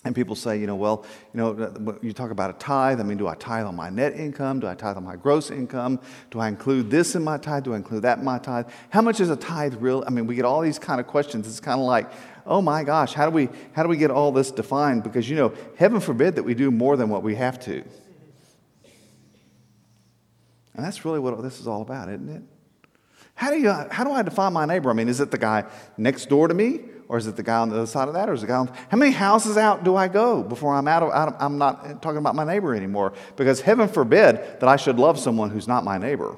and 0.04 0.16
people 0.16 0.36
say, 0.36 0.60
you 0.60 0.66
know, 0.66 0.76
well, 0.76 1.06
you 1.32 1.38
know, 1.40 2.00
you 2.02 2.12
talk 2.12 2.32
about 2.32 2.50
a 2.50 2.54
tithe. 2.54 3.00
I 3.00 3.04
mean, 3.04 3.20
do 3.20 3.28
I 3.28 3.36
tithe 3.36 3.68
on 3.68 3.76
my 3.76 3.92
net 3.92 4.16
income? 4.16 4.60
Do 4.60 4.66
I 4.66 4.74
tithe 4.74 4.98
on 4.98 5.04
my 5.04 5.16
gross 5.16 5.52
income? 5.52 6.00
Do 6.32 6.40
I 6.40 6.48
include 6.48 6.90
this 6.90 7.14
in 7.14 7.24
my 7.24 7.38
tithe? 7.38 7.66
Do 7.66 7.74
I 7.74 7.76
include 7.76 8.02
that 8.02 8.18
in 8.18 8.24
my 8.24 8.40
tithe? 8.40 8.68
How 8.90 9.04
much 9.04 9.20
is 9.20 9.30
a 9.30 9.36
tithe 9.36 9.76
real? 9.76 10.04
I 10.08 10.10
mean, 10.10 10.26
we 10.26 10.34
get 10.34 10.44
all 10.44 10.62
these 10.62 10.80
kind 10.80 11.00
of 11.00 11.06
questions. 11.06 11.48
It's 11.48 11.60
kind 11.60 11.80
of 11.80 11.86
like, 11.86 12.10
oh 12.46 12.62
my 12.62 12.84
gosh, 12.84 13.14
how 13.14 13.26
do 13.26 13.32
we 13.32 13.50
how 13.74 13.84
do 13.84 13.90
we 13.90 13.98
get 13.98 14.12
all 14.12 14.32
this 14.32 14.52
defined? 14.52 15.04
Because 15.04 15.30
you 15.30 15.36
know, 15.36 15.54
heaven 15.78 16.00
forbid 16.00 16.36
that 16.36 16.44
we 16.44 16.54
do 16.54 16.72
more 16.72 16.98
than 16.98 17.10
what 17.10 17.24
we 17.24 17.36
have 17.36 17.60
to. 17.62 17.84
And 20.74 20.86
that's 20.86 21.04
really 21.04 21.20
what 21.20 21.42
this 21.42 21.60
is 21.60 21.68
all 21.68 21.82
about, 21.82 22.10
isn't 22.10 22.30
it? 22.30 22.44
How 23.36 23.50
do 23.50 23.58
you 23.58 23.72
how 23.72 24.04
do 24.04 24.12
I 24.12 24.22
define 24.22 24.54
my 24.54 24.66
neighbor? 24.66 24.90
I 24.90 24.94
mean, 24.94 25.10
is 25.10 25.20
it 25.20 25.32
the 25.32 25.38
guy 25.38 25.66
next 25.98 26.30
door 26.30 26.48
to 26.48 26.54
me? 26.54 26.82
Or 27.12 27.18
is 27.18 27.28
it 27.28 27.36
the 27.36 27.44
guy 27.44 27.58
on 27.58 27.68
the 27.68 27.76
other 27.76 27.88
side 27.88 28.08
of 28.08 28.14
that? 28.14 28.30
Or 28.30 28.34
is 28.34 28.42
it 28.42 28.46
the 28.46 28.54
guy 28.54 28.60
on, 28.60 28.68
how 28.88 28.96
many 28.96 29.12
houses 29.12 29.58
out 29.58 29.84
do 29.84 29.98
I 29.98 30.08
go 30.08 30.42
before 30.44 30.74
I'm 30.74 30.88
out 30.88 31.04
of, 31.04 31.12
out 31.12 31.28
of, 31.28 31.36
I'm 31.40 31.58
not 31.58 32.02
talking 32.02 32.20
about 32.20 32.36
my 32.36 32.46
neighbor 32.46 32.74
anymore? 32.74 33.12
Because 33.36 33.60
heaven 33.60 33.90
forbid 33.90 34.38
that 34.62 34.70
I 34.70 34.78
should 34.78 34.98
love 34.98 35.20
someone 35.20 35.50
who's 35.50 35.68
not 35.68 35.84
my 35.84 35.98
neighbor. 35.98 36.38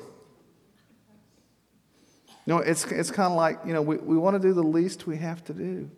You 2.46 2.54
know, 2.54 2.60
it's, 2.60 2.86
it's 2.86 3.12
kind 3.12 3.32
of 3.32 3.38
like, 3.38 3.60
you 3.66 3.74
know, 3.74 3.82
we, 3.82 3.98
we 3.98 4.18
want 4.18 4.36
to 4.36 4.40
do 4.40 4.54
the 4.54 4.64
least 4.64 5.08
we 5.08 5.18
have 5.18 5.44
to 5.46 5.54
do. 5.54 5.90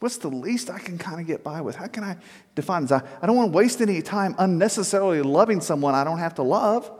What's 0.00 0.16
the 0.16 0.28
least 0.28 0.70
I 0.70 0.78
can 0.78 0.98
kind 0.98 1.20
of 1.20 1.26
get 1.26 1.44
by 1.44 1.60
with? 1.60 1.76
How 1.76 1.86
can 1.86 2.02
I 2.04 2.16
define 2.54 2.82
this? 2.82 2.92
I, 2.92 3.02
I 3.20 3.26
don't 3.26 3.36
want 3.36 3.52
to 3.52 3.56
waste 3.56 3.80
any 3.80 4.00
time 4.02 4.34
unnecessarily 4.38 5.22
loving 5.22 5.60
someone 5.60 5.94
I 5.94 6.04
don't 6.04 6.18
have 6.18 6.34
to 6.36 6.42
love. 6.42 6.90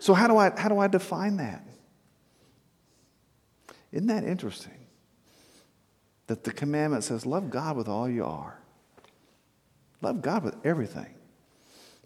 So 0.00 0.12
how 0.12 0.26
do 0.26 0.36
I, 0.36 0.50
how 0.58 0.68
do 0.68 0.78
I 0.78 0.88
define 0.88 1.36
that? 1.36 1.64
Isn't 3.92 4.08
that 4.08 4.24
interesting? 4.24 4.80
that 6.30 6.44
the 6.44 6.52
commandment 6.52 7.02
says, 7.02 7.26
Love 7.26 7.50
God 7.50 7.76
with 7.76 7.88
all 7.88 8.08
you 8.08 8.24
are. 8.24 8.56
Love 10.00 10.22
God 10.22 10.44
with 10.44 10.54
everything. 10.64 11.12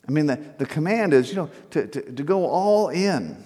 I 0.08 0.10
mean, 0.10 0.24
the, 0.24 0.36
the 0.56 0.64
command 0.64 1.12
is, 1.12 1.28
you 1.28 1.36
know, 1.36 1.50
to, 1.72 1.86
to, 1.86 2.12
to 2.12 2.22
go 2.22 2.46
all 2.46 2.88
in, 2.88 3.44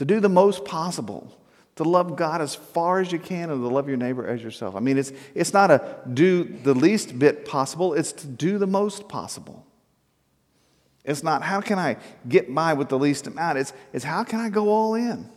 to 0.00 0.06
do 0.06 0.18
the 0.18 0.30
most 0.30 0.64
possible, 0.64 1.30
to 1.76 1.84
love 1.84 2.16
God 2.16 2.40
as 2.40 2.54
far 2.54 3.00
as 3.00 3.12
you 3.12 3.18
can, 3.18 3.50
and 3.50 3.62
to 3.62 3.68
love 3.68 3.86
your 3.86 3.98
neighbor 3.98 4.26
as 4.26 4.42
yourself. 4.42 4.74
I 4.74 4.80
mean, 4.80 4.96
it's, 4.96 5.12
it's 5.34 5.52
not 5.52 5.70
a 5.70 5.98
do 6.10 6.44
the 6.44 6.72
least 6.72 7.18
bit 7.18 7.44
possible, 7.44 7.92
it's 7.92 8.10
to 8.12 8.26
do 8.26 8.56
the 8.56 8.66
most 8.66 9.10
possible. 9.10 9.66
It's 11.04 11.22
not 11.22 11.42
how 11.42 11.60
can 11.60 11.78
I 11.78 11.98
get 12.26 12.54
by 12.54 12.72
with 12.72 12.88
the 12.88 12.98
least 12.98 13.26
amount, 13.26 13.58
it's, 13.58 13.74
it's 13.92 14.02
how 14.02 14.24
can 14.24 14.40
I 14.40 14.48
go 14.48 14.70
all 14.70 14.94
in. 14.94 15.28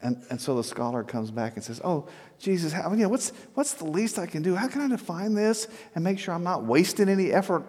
And, 0.00 0.24
and 0.28 0.40
so 0.40 0.56
the 0.56 0.64
scholar 0.64 1.04
comes 1.04 1.30
back 1.30 1.54
and 1.54 1.62
says, 1.62 1.80
Oh, 1.84 2.08
Jesus, 2.40 2.72
how, 2.72 2.90
you 2.90 2.96
know, 2.96 3.10
what's, 3.10 3.28
what's 3.54 3.74
the 3.74 3.84
least 3.84 4.18
I 4.18 4.26
can 4.26 4.42
do? 4.42 4.56
How 4.56 4.66
can 4.66 4.80
I 4.80 4.88
define 4.88 5.34
this 5.34 5.68
and 5.94 6.02
make 6.02 6.18
sure 6.18 6.34
I'm 6.34 6.42
not 6.42 6.64
wasting 6.64 7.08
any 7.08 7.30
effort? 7.30 7.62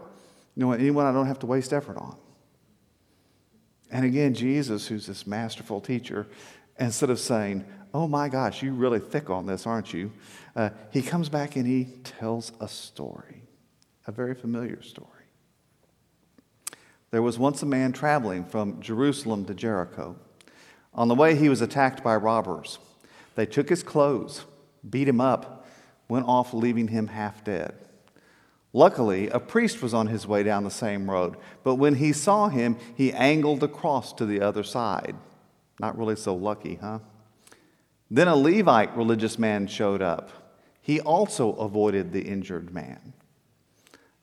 You 0.55 0.65
know, 0.65 0.71
anyone 0.71 1.05
I 1.05 1.11
don't 1.11 1.27
have 1.27 1.37
to 1.39 1.45
waste 1.45 1.71
effort 1.71 1.97
on. 1.97 2.17
And 3.93 4.05
again, 4.05 4.33
Jesus, 4.33 4.87
who's 4.87 5.05
this 5.05 5.27
masterful 5.27 5.79
teacher, 5.79 6.25
instead 6.79 7.11
of 7.11 7.19
saying, 7.19 7.63
Oh 7.93 8.07
my 8.07 8.27
gosh, 8.27 8.63
you're 8.63 8.73
really 8.73 8.99
thick 8.99 9.29
on 9.29 9.45
this, 9.45 9.67
aren't 9.67 9.93
you? 9.93 10.11
Uh, 10.55 10.71
he 10.89 11.03
comes 11.03 11.29
back 11.29 11.55
and 11.55 11.67
he 11.67 11.85
tells 12.03 12.51
a 12.59 12.67
story, 12.67 13.43
a 14.07 14.11
very 14.11 14.33
familiar 14.33 14.81
story. 14.81 15.09
There 17.11 17.21
was 17.21 17.37
once 17.37 17.61
a 17.61 17.67
man 17.67 17.93
traveling 17.93 18.45
from 18.45 18.81
Jerusalem 18.81 19.45
to 19.45 19.53
Jericho. 19.53 20.15
On 20.95 21.07
the 21.07 21.13
way, 21.13 21.35
he 21.35 21.47
was 21.47 21.61
attacked 21.61 22.03
by 22.03 22.15
robbers. 22.15 22.79
They 23.35 23.45
took 23.45 23.69
his 23.69 23.83
clothes, 23.83 24.43
beat 24.89 25.07
him 25.07 25.21
up, 25.21 25.67
went 26.07 26.25
off, 26.25 26.51
leaving 26.51 26.87
him 26.87 27.09
half 27.09 27.43
dead. 27.43 27.75
Luckily, 28.75 29.29
a 29.29 29.39
priest 29.39 29.83
was 29.83 29.93
on 29.93 30.07
his 30.07 30.25
way 30.25 30.41
down 30.41 30.63
the 30.63 30.71
same 30.71 31.09
road, 31.09 31.37
but 31.63 31.75
when 31.75 31.95
he 31.95 32.11
saw 32.11 32.49
him, 32.49 32.75
he 32.95 33.13
angled 33.13 33.61
across 33.61 34.11
to 34.13 34.25
the 34.25 34.41
other 34.41 34.63
side. 34.63 35.15
Not 35.79 35.97
really 35.97 36.15
so 36.15 36.33
lucky, 36.33 36.75
huh? 36.75 36.99
Then 38.09 38.27
a 38.27 38.35
Levite 38.35 38.97
religious 38.97 39.37
man 39.37 39.67
showed 39.67 40.01
up. 40.01 40.29
He 40.81 40.99
also 40.99 41.53
avoided 41.53 42.11
the 42.11 42.23
injured 42.23 42.73
man. 42.73 43.13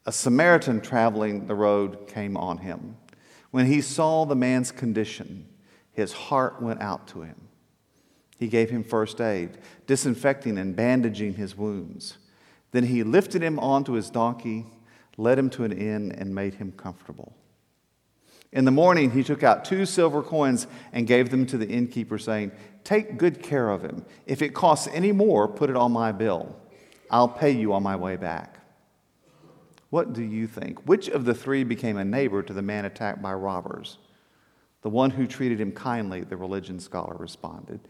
A 0.05 0.13
Samaritan 0.13 0.81
traveling 0.81 1.47
the 1.47 1.55
road 1.55 2.09
came 2.09 2.37
on 2.37 2.59
him. 2.59 2.97
When 3.53 3.67
he 3.67 3.81
saw 3.81 4.25
the 4.25 4.37
man's 4.37 4.73
condition, 4.73 5.49
his 5.93 6.13
heart 6.13 6.61
went 6.61 6.81
out 6.81 7.07
to 7.09 7.23
him. 7.23 7.37
He 8.39 8.49
gave 8.49 8.71
him 8.71 8.83
first 8.83 9.21
aid, 9.21 9.59
disinfecting 9.87 10.59
and 10.59 10.75
bandaging 10.75 11.35
his 11.35 11.57
wounds. 11.57 12.19
Then 12.73 12.85
he 12.85 13.03
lifted 13.03 13.43
him 13.43 13.59
onto 13.59 13.93
his 13.93 14.11
donkey, 14.11 14.67
led 15.17 15.39
him 15.39 15.51
to 15.51 15.65
an 15.65 15.73
inn, 15.73 16.13
and 16.13 16.35
made 16.35 16.55
him 16.55 16.73
comfortable. 16.73 17.35
In 18.53 18.65
the 18.65 18.71
morning, 18.71 19.13
he 19.13 19.23
took 19.23 19.43
out 19.43 19.65
two 19.65 19.87
silver 19.87 20.23
coins 20.23 20.67
and 20.93 21.07
gave 21.07 21.31
them 21.31 21.47
to 21.47 21.59
the 21.59 21.69
innkeeper, 21.69 22.19
saying, 22.19 22.53
Take 22.83 23.17
good 23.17 23.43
care 23.43 23.71
of 23.71 23.83
him. 23.83 24.05
If 24.27 24.43
it 24.43 24.55
costs 24.55 24.89
any 24.93 25.13
more, 25.13 25.47
put 25.47 25.71
it 25.71 25.77
on 25.77 25.93
my 25.93 26.13
bill. 26.13 26.57
I'll 27.11 27.29
pay 27.29 27.51
you 27.51 27.73
on 27.73 27.83
my 27.83 27.97
way 27.97 28.17
back. 28.17 28.59
What 29.91 30.13
do 30.13 30.23
you 30.23 30.47
think? 30.47 30.87
Which 30.87 31.09
of 31.09 31.25
the 31.25 31.35
three 31.35 31.65
became 31.65 31.97
a 31.97 32.05
neighbor 32.05 32.43
to 32.43 32.53
the 32.53 32.63
man 32.63 32.85
attacked 32.85 33.21
by 33.21 33.35
robbers? 33.35 33.99
The 34.83 34.91
one 34.91 35.11
who 35.11 35.27
treated 35.27 35.61
him 35.61 35.73
kindly, 35.73 36.23
the 36.23 36.37
religion 36.37 36.81
scholar 36.81 37.17
responded. 37.17 37.81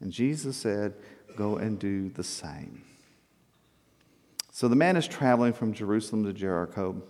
And 0.00 0.10
Jesus 0.10 0.56
said, 0.56 0.94
Go 1.36 1.56
and 1.56 1.78
do 1.78 2.08
the 2.08 2.24
same. 2.24 2.82
So 4.50 4.68
the 4.68 4.76
man 4.76 4.96
is 4.96 5.06
traveling 5.06 5.52
from 5.52 5.72
Jerusalem 5.72 6.24
to 6.24 6.32
Jericho, 6.32 7.02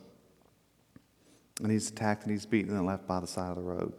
and 1.63 1.71
he's 1.71 1.91
attacked 1.91 2.25
and 2.25 2.33
he's 2.33 2.47
beaten 2.47 2.77
and 2.77 2.87
left 2.87 3.07
by 3.07 3.21
the 3.21 3.27
side 3.27 3.51
of 3.51 3.57
the 3.57 3.63
road. 3.63 3.93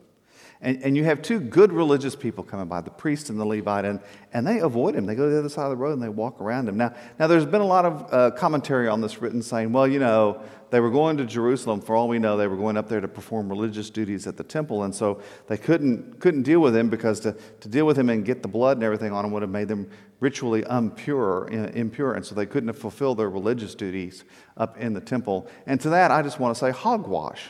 And, 0.64 0.84
and 0.84 0.96
you 0.96 1.04
have 1.06 1.24
two 1.24 1.40
good 1.40 1.74
religious 1.74 2.16
people 2.16 2.44
coming 2.44 2.68
by, 2.68 2.82
the 2.82 2.92
priest 2.92 3.32
and 3.32 3.40
the 3.40 3.46
Levite, 3.46 3.84
and, 3.84 4.00
and 4.32 4.46
they 4.46 4.60
avoid 4.60 4.96
him. 4.96 5.08
They 5.08 5.16
go 5.16 5.26
to 5.26 5.32
the 5.32 5.40
other 5.40 5.50
side 5.50 5.66
of 5.66 5.72
the 5.72 5.76
road 5.76 5.94
and 5.94 6.04
they 6.04 6.10
walk 6.10 6.40
around 6.40 6.70
him. 6.70 6.78
Now, 6.78 6.94
now 7.18 7.26
there's 7.26 7.48
been 7.48 7.62
a 7.62 7.66
lot 7.66 7.86
of 7.86 8.14
uh, 8.14 8.32
commentary 8.36 8.88
on 8.88 9.02
this 9.02 9.22
written 9.22 9.42
saying, 9.42 9.72
well, 9.74 9.88
you 9.88 9.98
know, 9.98 10.40
they 10.70 10.80
were 10.80 10.92
going 10.92 11.18
to 11.18 11.26
Jerusalem. 11.26 11.82
For 11.82 11.96
all 11.96 12.08
we 12.08 12.20
know, 12.20 12.38
they 12.38 12.46
were 12.46 12.56
going 12.56 12.78
up 12.78 12.88
there 12.88 13.02
to 13.02 13.08
perform 13.08 13.50
religious 13.50 13.90
duties 13.90 14.28
at 14.28 14.38
the 14.38 14.44
temple. 14.44 14.84
And 14.84 14.94
so 14.94 15.20
they 15.48 15.58
couldn't, 15.58 16.20
couldn't 16.20 16.44
deal 16.44 16.60
with 16.60 16.76
him 16.76 16.90
because 16.90 17.20
to, 17.22 17.36
to 17.60 17.68
deal 17.68 17.88
with 17.88 17.98
him 17.98 18.10
and 18.10 18.24
get 18.24 18.44
the 18.44 18.48
blood 18.48 18.78
and 18.78 18.84
everything 18.84 19.12
on 19.12 19.26
him 19.26 19.32
would 19.32 19.42
have 19.42 19.52
made 19.52 19.68
them 19.68 19.90
ritually 20.20 20.64
impure, 20.70 21.48
impure. 21.50 22.14
And 22.14 22.24
so 22.24 22.36
they 22.36 22.46
couldn't 22.46 22.68
have 22.68 22.78
fulfilled 22.78 23.18
their 23.18 23.32
religious 23.32 23.74
duties 23.74 24.24
up 24.58 24.78
in 24.78 24.94
the 24.94 25.02
temple. 25.02 25.50
And 25.66 25.82
to 25.82 25.90
that, 25.90 26.12
I 26.12 26.22
just 26.22 26.40
want 26.40 26.56
to 26.56 26.60
say 26.60 26.70
hogwash. 26.70 27.48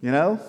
You 0.00 0.10
know? 0.10 0.40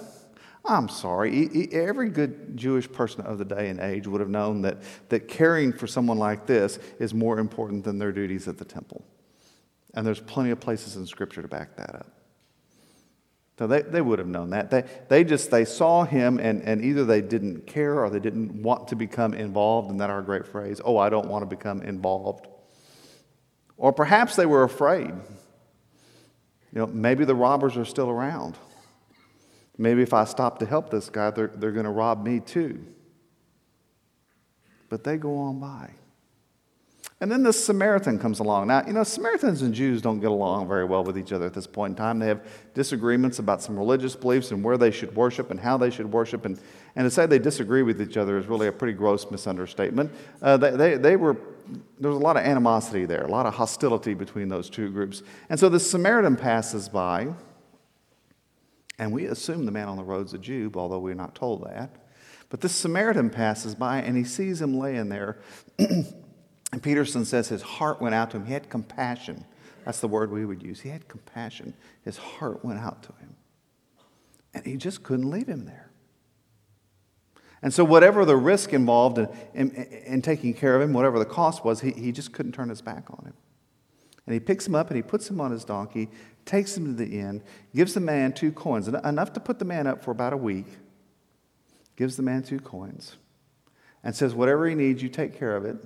I'm 0.65 0.87
sorry. 0.87 1.69
Every 1.73 2.09
good 2.09 2.55
Jewish 2.55 2.89
person 2.89 3.21
of 3.21 3.37
the 3.37 3.45
day 3.45 3.69
and 3.69 3.79
age 3.79 4.07
would 4.07 4.21
have 4.21 4.29
known 4.29 4.61
that, 4.61 4.77
that 5.09 5.27
caring 5.27 5.73
for 5.73 5.87
someone 5.87 6.17
like 6.17 6.45
this 6.45 6.79
is 6.99 7.13
more 7.13 7.39
important 7.39 7.83
than 7.83 7.99
their 7.99 8.13
duties 8.13 8.47
at 8.47 8.57
the 8.57 8.65
temple. 8.65 9.03
And 9.93 10.07
there's 10.07 10.21
plenty 10.21 10.51
of 10.51 10.59
places 10.59 10.95
in 10.95 11.05
Scripture 11.05 11.41
to 11.41 11.47
back 11.47 11.75
that 11.75 11.95
up. 11.95 12.07
So 13.59 13.67
they, 13.67 13.81
they 13.83 14.01
would 14.01 14.19
have 14.19 14.27
known 14.27 14.49
that. 14.51 14.71
They, 14.71 14.83
they 15.09 15.23
just 15.23 15.51
they 15.51 15.65
saw 15.65 16.05
him 16.05 16.39
and, 16.39 16.63
and 16.63 16.83
either 16.83 17.05
they 17.05 17.21
didn't 17.21 17.67
care 17.67 18.03
or 18.03 18.09
they 18.09 18.19
didn't 18.19 18.63
want 18.63 18.87
to 18.87 18.95
become 18.95 19.33
involved, 19.33 19.91
and 19.91 19.99
that 19.99 20.09
our 20.09 20.23
great 20.23 20.47
phrase, 20.47 20.81
oh, 20.83 20.97
I 20.97 21.09
don't 21.09 21.27
want 21.27 21.43
to 21.43 21.55
become 21.55 21.81
involved. 21.83 22.47
Or 23.77 23.93
perhaps 23.93 24.35
they 24.35 24.45
were 24.45 24.63
afraid. 24.63 25.11
You 26.71 26.79
know, 26.79 26.87
maybe 26.87 27.25
the 27.25 27.35
robbers 27.35 27.77
are 27.77 27.85
still 27.85 28.09
around. 28.09 28.57
Maybe 29.77 30.01
if 30.01 30.13
I 30.13 30.25
stop 30.25 30.59
to 30.59 30.65
help 30.65 30.89
this 30.89 31.09
guy, 31.09 31.31
they're, 31.31 31.47
they're 31.47 31.71
going 31.71 31.85
to 31.85 31.91
rob 31.91 32.23
me 32.23 32.39
too. 32.39 32.85
But 34.89 35.03
they 35.03 35.17
go 35.17 35.37
on 35.37 35.59
by. 35.59 35.89
And 37.23 37.31
then 37.31 37.41
this 37.41 37.63
Samaritan 37.63 38.19
comes 38.19 38.39
along. 38.39 38.67
Now, 38.67 38.85
you 38.85 38.91
know, 38.91 39.03
Samaritans 39.03 39.61
and 39.61 39.73
Jews 39.73 40.01
don't 40.01 40.19
get 40.19 40.29
along 40.29 40.67
very 40.67 40.83
well 40.83 41.05
with 41.05 41.17
each 41.17 41.31
other 41.31 41.45
at 41.45 41.53
this 41.53 41.65
point 41.65 41.91
in 41.91 41.95
time. 41.95 42.19
They 42.19 42.27
have 42.27 42.45
disagreements 42.73 43.39
about 43.39 43.61
some 43.61 43.77
religious 43.77 44.13
beliefs 44.13 44.51
and 44.51 44.61
where 44.61 44.77
they 44.77 44.91
should 44.91 45.15
worship 45.15 45.49
and 45.49 45.57
how 45.57 45.77
they 45.77 45.89
should 45.89 46.11
worship. 46.11 46.45
And, 46.45 46.59
and 46.97 47.05
to 47.05 47.09
say 47.09 47.25
they 47.25 47.39
disagree 47.39 47.81
with 47.81 48.01
each 48.01 48.17
other 48.17 48.37
is 48.37 48.47
really 48.47 48.67
a 48.67 48.73
pretty 48.73 48.93
gross 48.93 49.31
misunderstatement. 49.31 50.11
Uh, 50.41 50.57
they, 50.57 50.71
they, 50.71 50.97
they 50.97 51.15
were, 51.15 51.37
there 51.97 52.09
was 52.11 52.19
a 52.19 52.23
lot 52.23 52.35
of 52.35 52.43
animosity 52.43 53.05
there, 53.05 53.23
a 53.23 53.31
lot 53.31 53.45
of 53.45 53.53
hostility 53.53 54.13
between 54.13 54.49
those 54.49 54.69
two 54.69 54.89
groups. 54.91 55.23
And 55.49 55.57
so 55.57 55.69
the 55.69 55.79
Samaritan 55.79 56.35
passes 56.35 56.89
by. 56.89 57.29
And 59.03 59.11
we 59.11 59.25
assume 59.25 59.65
the 59.65 59.71
man 59.73 59.89
on 59.89 59.97
the 59.97 60.03
road's 60.03 60.33
a 60.33 60.37
Jew, 60.37 60.71
although 60.75 60.99
we're 60.99 61.13
not 61.13 61.35
told 61.35 61.65
that. 61.65 61.89
But 62.47 62.61
this 62.61 62.73
Samaritan 62.73 63.31
passes 63.31 63.75
by 63.75 63.97
and 63.97 64.15
he 64.15 64.23
sees 64.23 64.61
him 64.61 64.79
laying 64.79 65.09
there. 65.09 65.39
and 65.77 66.81
Peterson 66.81 67.25
says 67.25 67.49
his 67.49 67.63
heart 67.63 67.99
went 67.99 68.15
out 68.15 68.31
to 68.31 68.37
him. 68.37 68.45
He 68.45 68.53
had 68.53 68.69
compassion. 68.69 69.43
That's 69.83 69.99
the 69.99 70.07
word 70.07 70.31
we 70.31 70.45
would 70.45 70.63
use. 70.63 70.79
He 70.79 70.87
had 70.87 71.09
compassion. 71.09 71.73
His 72.05 72.15
heart 72.15 72.63
went 72.63 72.79
out 72.79 73.03
to 73.03 73.09
him. 73.09 73.35
And 74.53 74.65
he 74.65 74.77
just 74.77 75.03
couldn't 75.03 75.29
leave 75.29 75.47
him 75.47 75.65
there. 75.65 75.91
And 77.61 77.73
so, 77.73 77.83
whatever 77.83 78.23
the 78.23 78.37
risk 78.37 78.71
involved 78.71 79.17
in, 79.17 79.27
in, 79.53 79.71
in 79.71 80.21
taking 80.21 80.53
care 80.53 80.77
of 80.77 80.81
him, 80.81 80.93
whatever 80.93 81.19
the 81.19 81.25
cost 81.25 81.65
was, 81.65 81.81
he, 81.81 81.91
he 81.91 82.13
just 82.13 82.31
couldn't 82.31 82.53
turn 82.53 82.69
his 82.69 82.81
back 82.81 83.09
on 83.09 83.25
him. 83.25 83.33
And 84.25 84.33
he 84.33 84.39
picks 84.39 84.65
him 84.65 84.75
up 84.75 84.87
and 84.89 84.95
he 84.95 85.03
puts 85.03 85.29
him 85.29 85.41
on 85.41 85.51
his 85.51 85.65
donkey, 85.65 86.09
takes 86.45 86.77
him 86.77 86.85
to 86.85 86.93
the 86.93 87.19
inn, 87.19 87.43
gives 87.75 87.93
the 87.93 87.99
man 87.99 88.33
two 88.33 88.51
coins, 88.51 88.87
enough 88.87 89.33
to 89.33 89.39
put 89.39 89.59
the 89.59 89.65
man 89.65 89.87
up 89.87 90.03
for 90.03 90.11
about 90.11 90.33
a 90.33 90.37
week, 90.37 90.67
gives 91.95 92.15
the 92.15 92.23
man 92.23 92.43
two 92.43 92.59
coins, 92.59 93.17
and 94.03 94.15
says, 94.15 94.33
Whatever 94.33 94.67
he 94.67 94.75
needs, 94.75 95.03
you 95.03 95.09
take 95.09 95.37
care 95.37 95.55
of 95.55 95.65
it. 95.65 95.77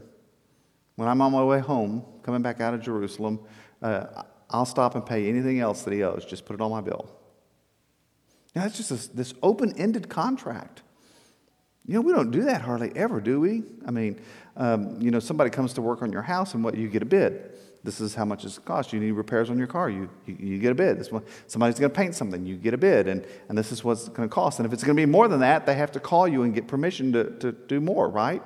When 0.95 1.07
I'm 1.07 1.21
on 1.21 1.31
my 1.31 1.43
way 1.43 1.59
home, 1.59 2.03
coming 2.23 2.41
back 2.41 2.59
out 2.59 2.73
of 2.73 2.81
Jerusalem, 2.81 3.39
uh, 3.81 4.23
I'll 4.49 4.65
stop 4.65 4.95
and 4.95 5.05
pay 5.05 5.27
anything 5.29 5.59
else 5.59 5.83
that 5.83 5.93
he 5.93 6.03
owes. 6.03 6.25
Just 6.25 6.45
put 6.45 6.53
it 6.53 6.61
on 6.61 6.71
my 6.71 6.81
bill. 6.81 7.09
Now, 8.55 8.63
that's 8.63 8.77
just 8.77 8.89
this, 8.89 9.07
this 9.07 9.33
open 9.43 9.77
ended 9.77 10.09
contract. 10.09 10.81
You 11.85 11.93
know, 11.93 12.01
we 12.01 12.11
don't 12.11 12.31
do 12.31 12.43
that 12.43 12.61
hardly 12.61 12.91
ever, 12.95 13.21
do 13.21 13.39
we? 13.39 13.63
I 13.85 13.91
mean, 13.91 14.19
um, 14.55 14.99
you 14.99 15.11
know, 15.11 15.19
somebody 15.19 15.51
comes 15.51 15.73
to 15.73 15.81
work 15.81 16.01
on 16.01 16.11
your 16.11 16.23
house 16.23 16.53
and 16.53 16.63
what 16.63 16.75
you 16.75 16.89
get 16.89 17.01
a 17.01 17.05
bid. 17.05 17.53
This 17.83 18.01
is 18.01 18.15
how 18.15 18.25
much 18.25 18.43
it's 18.43 18.59
cost. 18.59 18.91
You 18.91 18.99
need 18.99 19.11
repairs 19.11 19.49
on 19.49 19.57
your 19.57 19.67
car. 19.67 19.89
You, 19.89 20.09
you, 20.25 20.35
you 20.39 20.59
get 20.59 20.71
a 20.71 20.75
bid. 20.75 20.99
This 20.99 21.11
one, 21.11 21.23
somebody's 21.47 21.79
going 21.79 21.91
to 21.91 21.95
paint 21.95 22.15
something. 22.15 22.45
You 22.45 22.57
get 22.57 22.73
a 22.73 22.77
bid. 22.77 23.07
And, 23.07 23.25
and 23.49 23.57
this 23.57 23.71
is 23.71 23.83
what's 23.83 24.09
going 24.09 24.27
to 24.27 24.33
cost. 24.33 24.59
And 24.59 24.65
if 24.65 24.73
it's 24.73 24.83
going 24.83 24.95
to 24.95 25.01
be 25.01 25.05
more 25.05 25.27
than 25.27 25.39
that, 25.39 25.65
they 25.65 25.75
have 25.75 25.91
to 25.93 25.99
call 25.99 26.27
you 26.27 26.43
and 26.43 26.53
get 26.53 26.67
permission 26.67 27.13
to, 27.13 27.31
to 27.39 27.51
do 27.51 27.79
more, 27.79 28.09
right? 28.09 28.41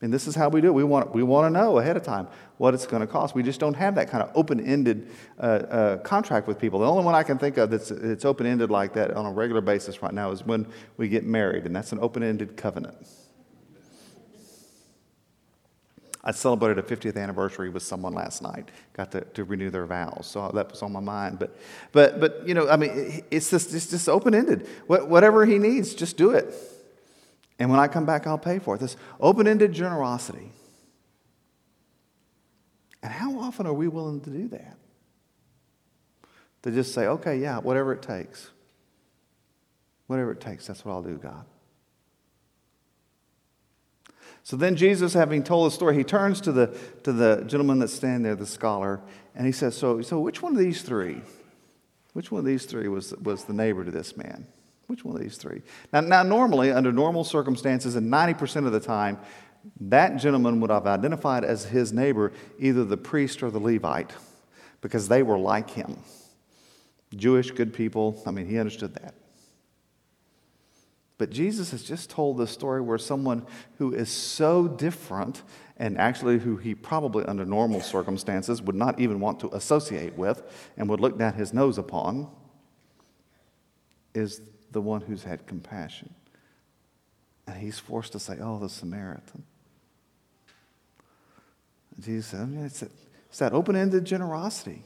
I 0.00 0.04
mean, 0.04 0.12
this 0.12 0.28
is 0.28 0.36
how 0.36 0.48
we 0.48 0.60
do 0.60 0.68
it. 0.68 0.72
We 0.72 0.84
want, 0.84 1.12
we 1.12 1.24
want 1.24 1.52
to 1.52 1.58
know 1.58 1.78
ahead 1.78 1.96
of 1.96 2.04
time 2.04 2.28
what 2.58 2.72
it's 2.72 2.86
going 2.86 3.00
to 3.00 3.06
cost. 3.06 3.34
We 3.34 3.42
just 3.42 3.58
don't 3.58 3.74
have 3.74 3.96
that 3.96 4.08
kind 4.08 4.22
of 4.22 4.30
open 4.36 4.64
ended 4.64 5.10
uh, 5.38 5.42
uh, 5.42 5.96
contract 5.98 6.46
with 6.46 6.58
people. 6.58 6.78
The 6.78 6.86
only 6.86 7.04
one 7.04 7.16
I 7.16 7.24
can 7.24 7.36
think 7.36 7.56
of 7.56 7.70
that's, 7.70 7.88
that's 7.88 8.24
open 8.24 8.46
ended 8.46 8.70
like 8.70 8.92
that 8.94 9.10
on 9.12 9.26
a 9.26 9.32
regular 9.32 9.60
basis 9.60 10.00
right 10.00 10.14
now 10.14 10.30
is 10.30 10.44
when 10.44 10.68
we 10.96 11.08
get 11.08 11.24
married, 11.24 11.66
and 11.66 11.74
that's 11.74 11.90
an 11.90 11.98
open 12.00 12.22
ended 12.22 12.56
covenant. 12.56 12.96
I 16.28 16.32
celebrated 16.32 16.78
a 16.78 16.82
50th 16.82 17.16
anniversary 17.16 17.70
with 17.70 17.82
someone 17.82 18.12
last 18.12 18.42
night. 18.42 18.68
Got 18.92 19.12
to, 19.12 19.22
to 19.22 19.44
renew 19.44 19.70
their 19.70 19.86
vows, 19.86 20.26
so 20.30 20.50
that 20.52 20.70
was 20.70 20.82
on 20.82 20.92
my 20.92 21.00
mind. 21.00 21.38
But, 21.38 21.56
but, 21.90 22.20
but 22.20 22.46
you 22.46 22.52
know, 22.52 22.68
I 22.68 22.76
mean, 22.76 23.24
it's 23.30 23.48
just, 23.48 23.72
it's 23.72 23.86
just 23.86 24.10
open 24.10 24.34
ended. 24.34 24.68
Whatever 24.88 25.46
he 25.46 25.56
needs, 25.56 25.94
just 25.94 26.18
do 26.18 26.32
it. 26.32 26.52
And 27.58 27.70
when 27.70 27.80
I 27.80 27.88
come 27.88 28.04
back, 28.04 28.26
I'll 28.26 28.36
pay 28.36 28.58
for 28.58 28.74
it. 28.74 28.78
This 28.78 28.94
open 29.18 29.48
ended 29.48 29.72
generosity. 29.72 30.52
And 33.02 33.10
how 33.10 33.38
often 33.38 33.66
are 33.66 33.72
we 33.72 33.88
willing 33.88 34.20
to 34.20 34.30
do 34.30 34.48
that? 34.48 34.76
To 36.60 36.70
just 36.70 36.92
say, 36.92 37.06
okay, 37.06 37.38
yeah, 37.38 37.56
whatever 37.56 37.94
it 37.94 38.02
takes. 38.02 38.50
Whatever 40.08 40.32
it 40.32 40.42
takes, 40.42 40.66
that's 40.66 40.84
what 40.84 40.92
I'll 40.92 41.02
do, 41.02 41.16
God. 41.16 41.46
So 44.48 44.56
then 44.56 44.76
Jesus, 44.76 45.12
having 45.12 45.44
told 45.44 45.66
the 45.66 45.74
story, 45.74 45.94
he 45.94 46.04
turns 46.04 46.40
to 46.40 46.52
the, 46.52 46.74
to 47.02 47.12
the 47.12 47.44
gentleman 47.46 47.80
that's 47.80 47.92
standing 47.92 48.22
there, 48.22 48.34
the 48.34 48.46
scholar, 48.46 48.98
and 49.34 49.44
he 49.44 49.52
says, 49.52 49.76
so, 49.76 50.00
so 50.00 50.18
which 50.20 50.40
one 50.40 50.52
of 50.52 50.58
these 50.58 50.80
three, 50.80 51.20
which 52.14 52.32
one 52.32 52.38
of 52.38 52.46
these 52.46 52.64
three 52.64 52.88
was, 52.88 53.12
was 53.16 53.44
the 53.44 53.52
neighbor 53.52 53.84
to 53.84 53.90
this 53.90 54.16
man? 54.16 54.46
Which 54.86 55.04
one 55.04 55.14
of 55.14 55.20
these 55.20 55.36
three? 55.36 55.60
Now, 55.92 56.00
now, 56.00 56.22
normally, 56.22 56.72
under 56.72 56.90
normal 56.92 57.24
circumstances, 57.24 57.94
and 57.94 58.10
90% 58.10 58.64
of 58.64 58.72
the 58.72 58.80
time, 58.80 59.18
that 59.82 60.16
gentleman 60.16 60.60
would 60.60 60.70
have 60.70 60.86
identified 60.86 61.44
as 61.44 61.66
his 61.66 61.92
neighbor 61.92 62.32
either 62.58 62.84
the 62.84 62.96
priest 62.96 63.42
or 63.42 63.50
the 63.50 63.60
Levite 63.60 64.12
because 64.80 65.08
they 65.08 65.22
were 65.22 65.38
like 65.38 65.68
him. 65.68 65.98
Jewish, 67.14 67.50
good 67.50 67.74
people. 67.74 68.22
I 68.26 68.30
mean, 68.30 68.46
he 68.46 68.58
understood 68.58 68.94
that. 68.94 69.12
But 71.18 71.30
Jesus 71.30 71.72
has 71.72 71.82
just 71.82 72.10
told 72.10 72.38
this 72.38 72.52
story 72.52 72.80
where 72.80 72.96
someone 72.96 73.44
who 73.78 73.92
is 73.92 74.08
so 74.08 74.68
different 74.68 75.42
and 75.76 75.98
actually 75.98 76.38
who 76.38 76.56
he 76.56 76.76
probably 76.76 77.24
under 77.24 77.44
normal 77.44 77.80
circumstances 77.80 78.62
would 78.62 78.76
not 78.76 79.00
even 79.00 79.18
want 79.18 79.40
to 79.40 79.48
associate 79.54 80.16
with 80.16 80.42
and 80.76 80.88
would 80.88 81.00
look 81.00 81.18
down 81.18 81.34
his 81.34 81.52
nose 81.52 81.76
upon 81.76 82.28
is 84.14 84.40
the 84.70 84.80
one 84.80 85.00
who's 85.00 85.24
had 85.24 85.46
compassion. 85.46 86.14
And 87.48 87.56
he's 87.56 87.78
forced 87.78 88.12
to 88.12 88.20
say, 88.20 88.38
Oh, 88.40 88.58
the 88.58 88.68
Samaritan. 88.68 89.42
And 91.96 92.04
Jesus 92.04 92.26
said, 92.26 92.40
I 92.40 92.44
mean, 92.44 92.64
it's, 92.64 92.80
that, 92.80 92.90
it's 93.28 93.38
that 93.38 93.52
open 93.52 93.74
ended 93.74 94.04
generosity. 94.04 94.84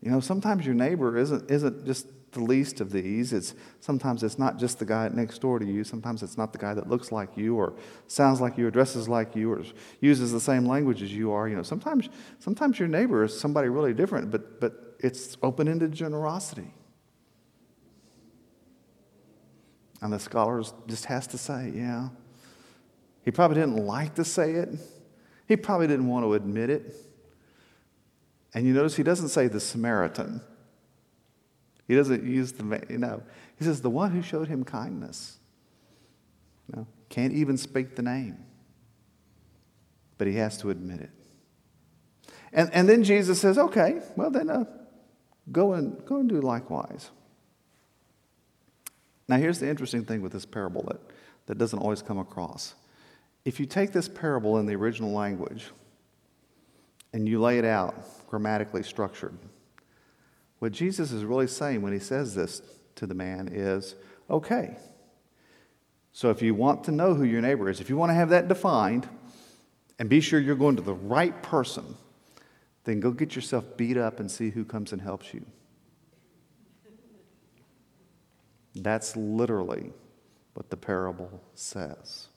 You 0.00 0.10
know, 0.10 0.20
sometimes 0.20 0.64
your 0.64 0.74
neighbor 0.74 1.16
isn't, 1.18 1.50
isn't 1.50 1.84
just 1.84 2.06
the 2.32 2.42
least 2.42 2.80
of 2.80 2.90
these. 2.90 3.32
It's, 3.32 3.54
sometimes 3.80 4.22
it's 4.22 4.38
not 4.38 4.58
just 4.58 4.78
the 4.78 4.84
guy 4.84 5.08
next 5.12 5.40
door 5.40 5.58
to 5.58 5.64
you. 5.64 5.84
Sometimes 5.84 6.22
it's 6.22 6.36
not 6.36 6.52
the 6.52 6.58
guy 6.58 6.74
that 6.74 6.88
looks 6.88 7.12
like 7.12 7.36
you 7.36 7.56
or 7.56 7.74
sounds 8.06 8.40
like 8.40 8.58
you 8.58 8.66
or 8.66 8.70
dresses 8.70 9.08
like 9.08 9.36
you 9.36 9.52
or 9.52 9.62
uses 10.00 10.32
the 10.32 10.40
same 10.40 10.66
language 10.66 11.02
as 11.02 11.12
you 11.12 11.30
are. 11.32 11.48
You 11.48 11.56
know, 11.56 11.62
sometimes, 11.62 12.08
sometimes 12.38 12.78
your 12.78 12.88
neighbor 12.88 13.24
is 13.24 13.38
somebody 13.38 13.68
really 13.68 13.94
different, 13.94 14.30
but, 14.30 14.60
but 14.60 14.96
it's 14.98 15.36
open 15.42 15.68
ended 15.68 15.92
generosity. 15.92 16.72
And 20.00 20.12
the 20.12 20.18
scholar 20.18 20.62
just 20.88 21.04
has 21.04 21.26
to 21.28 21.38
say, 21.38 21.72
yeah. 21.74 22.08
He 23.24 23.30
probably 23.30 23.54
didn't 23.54 23.86
like 23.86 24.16
to 24.16 24.24
say 24.24 24.52
it. 24.52 24.70
He 25.46 25.56
probably 25.56 25.86
didn't 25.86 26.08
want 26.08 26.24
to 26.24 26.34
admit 26.34 26.70
it. 26.70 26.94
And 28.54 28.66
you 28.66 28.74
notice 28.74 28.96
he 28.96 29.02
doesn't 29.02 29.28
say 29.28 29.48
the 29.48 29.60
Samaritan. 29.60 30.40
He 31.92 31.96
doesn't 31.96 32.24
use 32.24 32.52
the, 32.52 32.82
you 32.88 32.96
know, 32.96 33.22
he 33.58 33.66
says 33.66 33.82
the 33.82 33.90
one 33.90 34.12
who 34.12 34.22
showed 34.22 34.48
him 34.48 34.64
kindness. 34.64 35.36
You 36.66 36.76
know, 36.76 36.86
can't 37.10 37.34
even 37.34 37.58
speak 37.58 37.96
the 37.96 38.02
name, 38.02 38.38
but 40.16 40.26
he 40.26 40.36
has 40.36 40.56
to 40.62 40.70
admit 40.70 41.02
it. 41.02 41.10
And, 42.50 42.72
and 42.72 42.88
then 42.88 43.04
Jesus 43.04 43.38
says, 43.38 43.58
okay, 43.58 44.00
well 44.16 44.30
then 44.30 44.48
uh, 44.48 44.64
go, 45.50 45.74
and, 45.74 46.02
go 46.06 46.16
and 46.16 46.30
do 46.30 46.40
likewise. 46.40 47.10
Now, 49.28 49.36
here's 49.36 49.58
the 49.58 49.68
interesting 49.68 50.06
thing 50.06 50.22
with 50.22 50.32
this 50.32 50.46
parable 50.46 50.84
that, 50.84 51.00
that 51.44 51.58
doesn't 51.58 51.78
always 51.78 52.00
come 52.00 52.18
across. 52.18 52.74
If 53.44 53.60
you 53.60 53.66
take 53.66 53.92
this 53.92 54.08
parable 54.08 54.56
in 54.56 54.64
the 54.64 54.76
original 54.76 55.12
language 55.12 55.66
and 57.12 57.28
you 57.28 57.38
lay 57.38 57.58
it 57.58 57.66
out 57.66 57.94
grammatically 58.30 58.82
structured, 58.82 59.36
what 60.62 60.70
Jesus 60.70 61.10
is 61.10 61.24
really 61.24 61.48
saying 61.48 61.82
when 61.82 61.92
he 61.92 61.98
says 61.98 62.36
this 62.36 62.62
to 62.94 63.04
the 63.04 63.16
man 63.16 63.48
is 63.50 63.96
okay. 64.30 64.76
So 66.12 66.30
if 66.30 66.40
you 66.40 66.54
want 66.54 66.84
to 66.84 66.92
know 66.92 67.14
who 67.14 67.24
your 67.24 67.40
neighbor 67.40 67.68
is, 67.68 67.80
if 67.80 67.90
you 67.90 67.96
want 67.96 68.10
to 68.10 68.14
have 68.14 68.28
that 68.28 68.46
defined 68.46 69.08
and 69.98 70.08
be 70.08 70.20
sure 70.20 70.38
you're 70.38 70.54
going 70.54 70.76
to 70.76 70.82
the 70.82 70.94
right 70.94 71.42
person, 71.42 71.96
then 72.84 73.00
go 73.00 73.10
get 73.10 73.34
yourself 73.34 73.76
beat 73.76 73.96
up 73.96 74.20
and 74.20 74.30
see 74.30 74.50
who 74.50 74.64
comes 74.64 74.92
and 74.92 75.02
helps 75.02 75.34
you. 75.34 75.44
That's 78.76 79.16
literally 79.16 79.90
what 80.54 80.70
the 80.70 80.76
parable 80.76 81.42
says. 81.56 82.28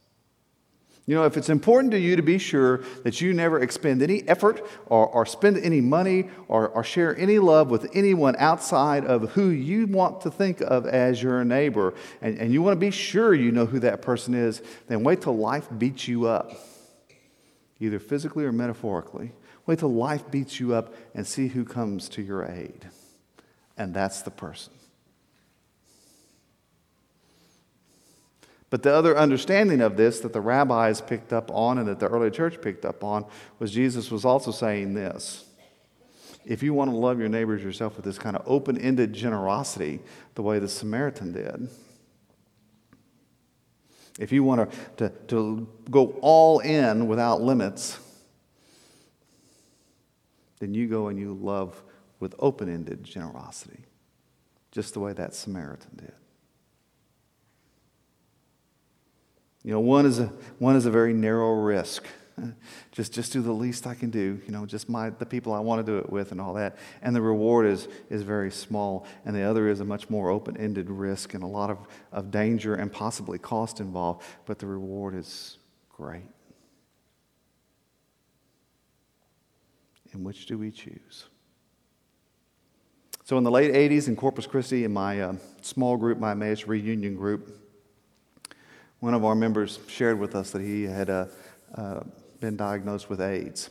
You 1.07 1.13
know, 1.13 1.25
if 1.25 1.37
it's 1.37 1.49
important 1.49 1.91
to 1.91 1.99
you 1.99 2.15
to 2.15 2.23
be 2.23 2.39
sure 2.39 2.77
that 3.03 3.21
you 3.21 3.31
never 3.31 3.59
expend 3.59 4.01
any 4.01 4.27
effort 4.27 4.65
or, 4.87 5.05
or 5.07 5.25
spend 5.27 5.57
any 5.57 5.79
money 5.79 6.29
or, 6.47 6.69
or 6.69 6.83
share 6.83 7.15
any 7.15 7.37
love 7.37 7.69
with 7.69 7.87
anyone 7.93 8.35
outside 8.39 9.05
of 9.05 9.33
who 9.33 9.49
you 9.49 9.85
want 9.85 10.21
to 10.21 10.31
think 10.31 10.61
of 10.61 10.87
as 10.87 11.21
your 11.21 11.45
neighbor, 11.45 11.93
and, 12.21 12.39
and 12.39 12.51
you 12.51 12.63
want 12.63 12.75
to 12.75 12.79
be 12.79 12.89
sure 12.89 13.35
you 13.35 13.51
know 13.51 13.67
who 13.67 13.79
that 13.79 14.01
person 14.01 14.33
is, 14.33 14.63
then 14.87 15.03
wait 15.03 15.21
till 15.21 15.37
life 15.37 15.67
beats 15.77 16.07
you 16.07 16.25
up, 16.25 16.51
either 17.79 17.99
physically 17.99 18.43
or 18.43 18.51
metaphorically. 18.51 19.31
Wait 19.67 19.79
till 19.79 19.93
life 19.93 20.29
beats 20.31 20.59
you 20.59 20.73
up 20.73 20.93
and 21.13 21.27
see 21.27 21.49
who 21.49 21.63
comes 21.63 22.09
to 22.09 22.21
your 22.23 22.45
aid. 22.45 22.87
And 23.77 23.93
that's 23.93 24.23
the 24.23 24.31
person. 24.31 24.73
But 28.75 28.83
the 28.83 28.93
other 28.93 29.17
understanding 29.17 29.79
of 29.79 29.95
this 29.95 30.19
that 30.19 30.33
the 30.33 30.41
rabbis 30.41 30.99
picked 30.99 31.31
up 31.31 31.49
on 31.49 31.77
and 31.77 31.87
that 31.87 32.01
the 32.01 32.09
early 32.09 32.29
church 32.29 32.59
picked 32.61 32.83
up 32.83 33.05
on 33.05 33.25
was 33.57 33.71
Jesus 33.71 34.11
was 34.11 34.25
also 34.25 34.51
saying 34.51 34.95
this. 34.95 35.45
If 36.43 36.61
you 36.61 36.73
want 36.73 36.91
to 36.91 36.97
love 36.97 37.17
your 37.17 37.29
neighbors 37.29 37.63
yourself 37.63 37.95
with 37.95 38.03
this 38.03 38.17
kind 38.17 38.35
of 38.35 38.43
open 38.45 38.77
ended 38.77 39.13
generosity, 39.13 40.01
the 40.33 40.41
way 40.41 40.59
the 40.59 40.67
Samaritan 40.67 41.31
did, 41.31 41.69
if 44.19 44.33
you 44.33 44.43
want 44.43 44.69
to, 44.69 44.77
to, 44.97 45.09
to 45.27 45.69
go 45.89 46.17
all 46.19 46.59
in 46.59 47.07
without 47.07 47.41
limits, 47.41 47.97
then 50.59 50.73
you 50.73 50.89
go 50.89 51.07
and 51.07 51.17
you 51.17 51.33
love 51.33 51.81
with 52.19 52.35
open 52.39 52.67
ended 52.67 53.05
generosity, 53.05 53.85
just 54.73 54.93
the 54.93 54.99
way 54.99 55.13
that 55.13 55.33
Samaritan 55.33 55.91
did. 55.95 56.11
You 59.65 59.71
know, 59.71 59.79
one 59.79 60.05
is 60.05 60.19
a, 60.19 60.27
one 60.59 60.75
is 60.75 60.85
a 60.85 60.91
very 60.91 61.11
narrow 61.11 61.53
risk. 61.53 62.05
Just, 62.91 63.13
just 63.13 63.33
do 63.33 63.41
the 63.41 63.51
least 63.51 63.87
I 63.87 63.93
can 63.93 64.09
do, 64.09 64.41
you 64.45 64.51
know, 64.51 64.65
just 64.65 64.89
my, 64.89 65.09
the 65.09 65.25
people 65.25 65.53
I 65.53 65.59
want 65.59 65.85
to 65.85 65.89
do 65.89 65.97
it 65.97 66.09
with 66.09 66.33
and 66.33 66.39
all 66.39 66.53
that. 66.55 66.77
And 67.01 67.15
the 67.15 67.21
reward 67.21 67.65
is, 67.65 67.87
is 68.09 68.23
very 68.23 68.51
small. 68.51 69.05
And 69.25 69.33
the 69.35 69.41
other 69.41 69.69
is 69.69 69.79
a 69.79 69.85
much 69.85 70.09
more 70.09 70.29
open 70.29 70.57
ended 70.57 70.89
risk 70.89 71.33
and 71.33 71.43
a 71.43 71.47
lot 71.47 71.69
of, 71.69 71.77
of 72.11 72.31
danger 72.31 72.75
and 72.75 72.91
possibly 72.91 73.37
cost 73.37 73.79
involved, 73.79 74.23
but 74.45 74.59
the 74.59 74.65
reward 74.65 75.15
is 75.15 75.57
great. 75.89 76.29
And 80.11 80.25
which 80.25 80.45
do 80.45 80.57
we 80.57 80.71
choose? 80.71 81.25
So, 83.23 83.37
in 83.37 83.43
the 83.43 83.51
late 83.51 83.73
80s 83.73 84.07
in 84.09 84.15
Corpus 84.15 84.45
Christi, 84.45 84.83
in 84.83 84.93
my 84.93 85.21
uh, 85.21 85.35
small 85.61 85.97
group, 85.97 86.19
my 86.19 86.31
Emmaus 86.31 86.67
reunion 86.67 87.15
group, 87.15 87.64
one 88.99 89.13
of 89.13 89.23
our 89.23 89.35
members 89.35 89.79
shared 89.87 90.19
with 90.19 90.35
us 90.35 90.51
that 90.51 90.61
he 90.61 90.83
had 90.83 91.09
uh, 91.09 91.25
uh, 91.75 92.01
been 92.39 92.55
diagnosed 92.55 93.09
with 93.09 93.21
AIDS. 93.21 93.69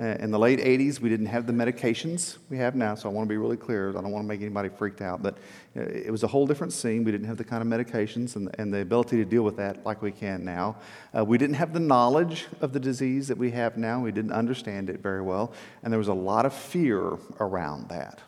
Uh, 0.00 0.04
in 0.20 0.30
the 0.30 0.38
late 0.38 0.58
80s, 0.58 1.00
we 1.00 1.10
didn't 1.10 1.26
have 1.26 1.46
the 1.46 1.52
medications 1.52 2.38
we 2.48 2.56
have 2.56 2.74
now, 2.74 2.94
so 2.94 3.10
I 3.10 3.12
want 3.12 3.28
to 3.28 3.28
be 3.28 3.36
really 3.36 3.58
clear. 3.58 3.90
I 3.90 3.92
don't 3.92 4.10
want 4.10 4.24
to 4.24 4.28
make 4.28 4.40
anybody 4.40 4.70
freaked 4.70 5.02
out, 5.02 5.22
but 5.22 5.36
uh, 5.76 5.82
it 5.82 6.10
was 6.10 6.22
a 6.22 6.26
whole 6.26 6.46
different 6.46 6.72
scene. 6.72 7.04
We 7.04 7.12
didn't 7.12 7.26
have 7.26 7.36
the 7.36 7.44
kind 7.44 7.60
of 7.60 7.68
medications 7.68 8.36
and, 8.36 8.54
and 8.58 8.72
the 8.72 8.80
ability 8.80 9.18
to 9.18 9.26
deal 9.26 9.42
with 9.42 9.58
that 9.58 9.84
like 9.84 10.00
we 10.00 10.10
can 10.10 10.46
now. 10.46 10.76
Uh, 11.14 11.26
we 11.26 11.36
didn't 11.36 11.56
have 11.56 11.74
the 11.74 11.80
knowledge 11.80 12.46
of 12.62 12.72
the 12.72 12.80
disease 12.80 13.28
that 13.28 13.36
we 13.36 13.50
have 13.50 13.76
now. 13.76 14.00
We 14.00 14.12
didn't 14.12 14.32
understand 14.32 14.88
it 14.88 15.00
very 15.00 15.20
well, 15.20 15.52
and 15.82 15.92
there 15.92 15.98
was 15.98 16.08
a 16.08 16.14
lot 16.14 16.46
of 16.46 16.54
fear 16.54 17.18
around 17.38 17.90
that. 17.90 18.18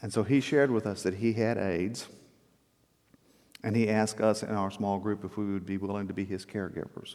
And 0.00 0.10
so 0.10 0.22
he 0.22 0.40
shared 0.40 0.70
with 0.70 0.86
us 0.86 1.02
that 1.02 1.14
he 1.14 1.34
had 1.34 1.58
AIDS. 1.58 2.08
And 3.64 3.76
he 3.76 3.88
asked 3.88 4.20
us 4.20 4.42
in 4.42 4.50
our 4.50 4.70
small 4.70 4.98
group 4.98 5.24
if 5.24 5.36
we 5.36 5.44
would 5.52 5.66
be 5.66 5.76
willing 5.76 6.08
to 6.08 6.14
be 6.14 6.24
his 6.24 6.44
caregivers. 6.44 7.14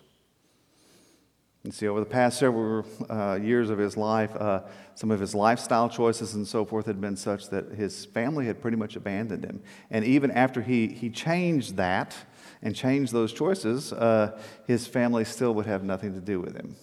And 1.63 1.73
see, 1.73 1.87
over 1.87 1.99
the 1.99 2.05
past 2.05 2.39
several 2.39 2.85
uh, 3.09 3.37
years 3.41 3.69
of 3.69 3.77
his 3.77 3.97
life, 3.97 4.33
uh, 4.37 4.61
some 4.95 5.11
of 5.11 5.19
his 5.19 5.35
lifestyle 5.35 5.89
choices 5.89 6.33
and 6.33 6.47
so 6.47 6.63
forth 6.63 6.85
had 6.85 7.01
been 7.01 7.17
such 7.17 7.49
that 7.49 7.73
his 7.73 8.05
family 8.05 8.45
had 8.45 8.61
pretty 8.61 8.77
much 8.77 8.95
abandoned 8.95 9.43
him. 9.43 9.61
And 9.91 10.05
even 10.05 10.31
after 10.31 10.61
he, 10.61 10.87
he 10.87 11.09
changed 11.09 11.75
that 11.75 12.15
and 12.61 12.73
changed 12.73 13.11
those 13.11 13.33
choices, 13.33 13.91
uh, 13.91 14.39
his 14.65 14.87
family 14.87 15.25
still 15.25 15.53
would 15.55 15.65
have 15.65 15.83
nothing 15.83 16.13
to 16.13 16.21
do 16.21 16.39
with 16.39 16.55
him. 16.55 16.77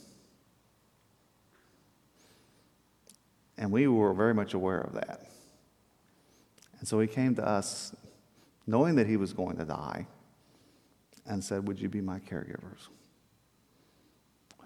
And 3.57 3.71
we 3.71 3.87
were 3.87 4.13
very 4.13 4.35
much 4.35 4.53
aware 4.53 4.81
of 4.81 4.93
that. 4.95 5.31
And 6.79 6.87
so 6.87 7.01
he 7.01 7.07
came 7.07 7.35
to 7.37 7.47
us 7.47 7.95
knowing 8.67 8.97
that 8.97 9.07
he 9.07 9.17
was 9.17 9.33
going 9.33 9.57
to 9.57 9.65
die, 9.65 10.07
and 11.27 11.43
said, 11.43 11.67
Would 11.67 11.81
you 11.81 11.89
be 11.89 12.01
my 12.01 12.19
caregivers? 12.21 12.89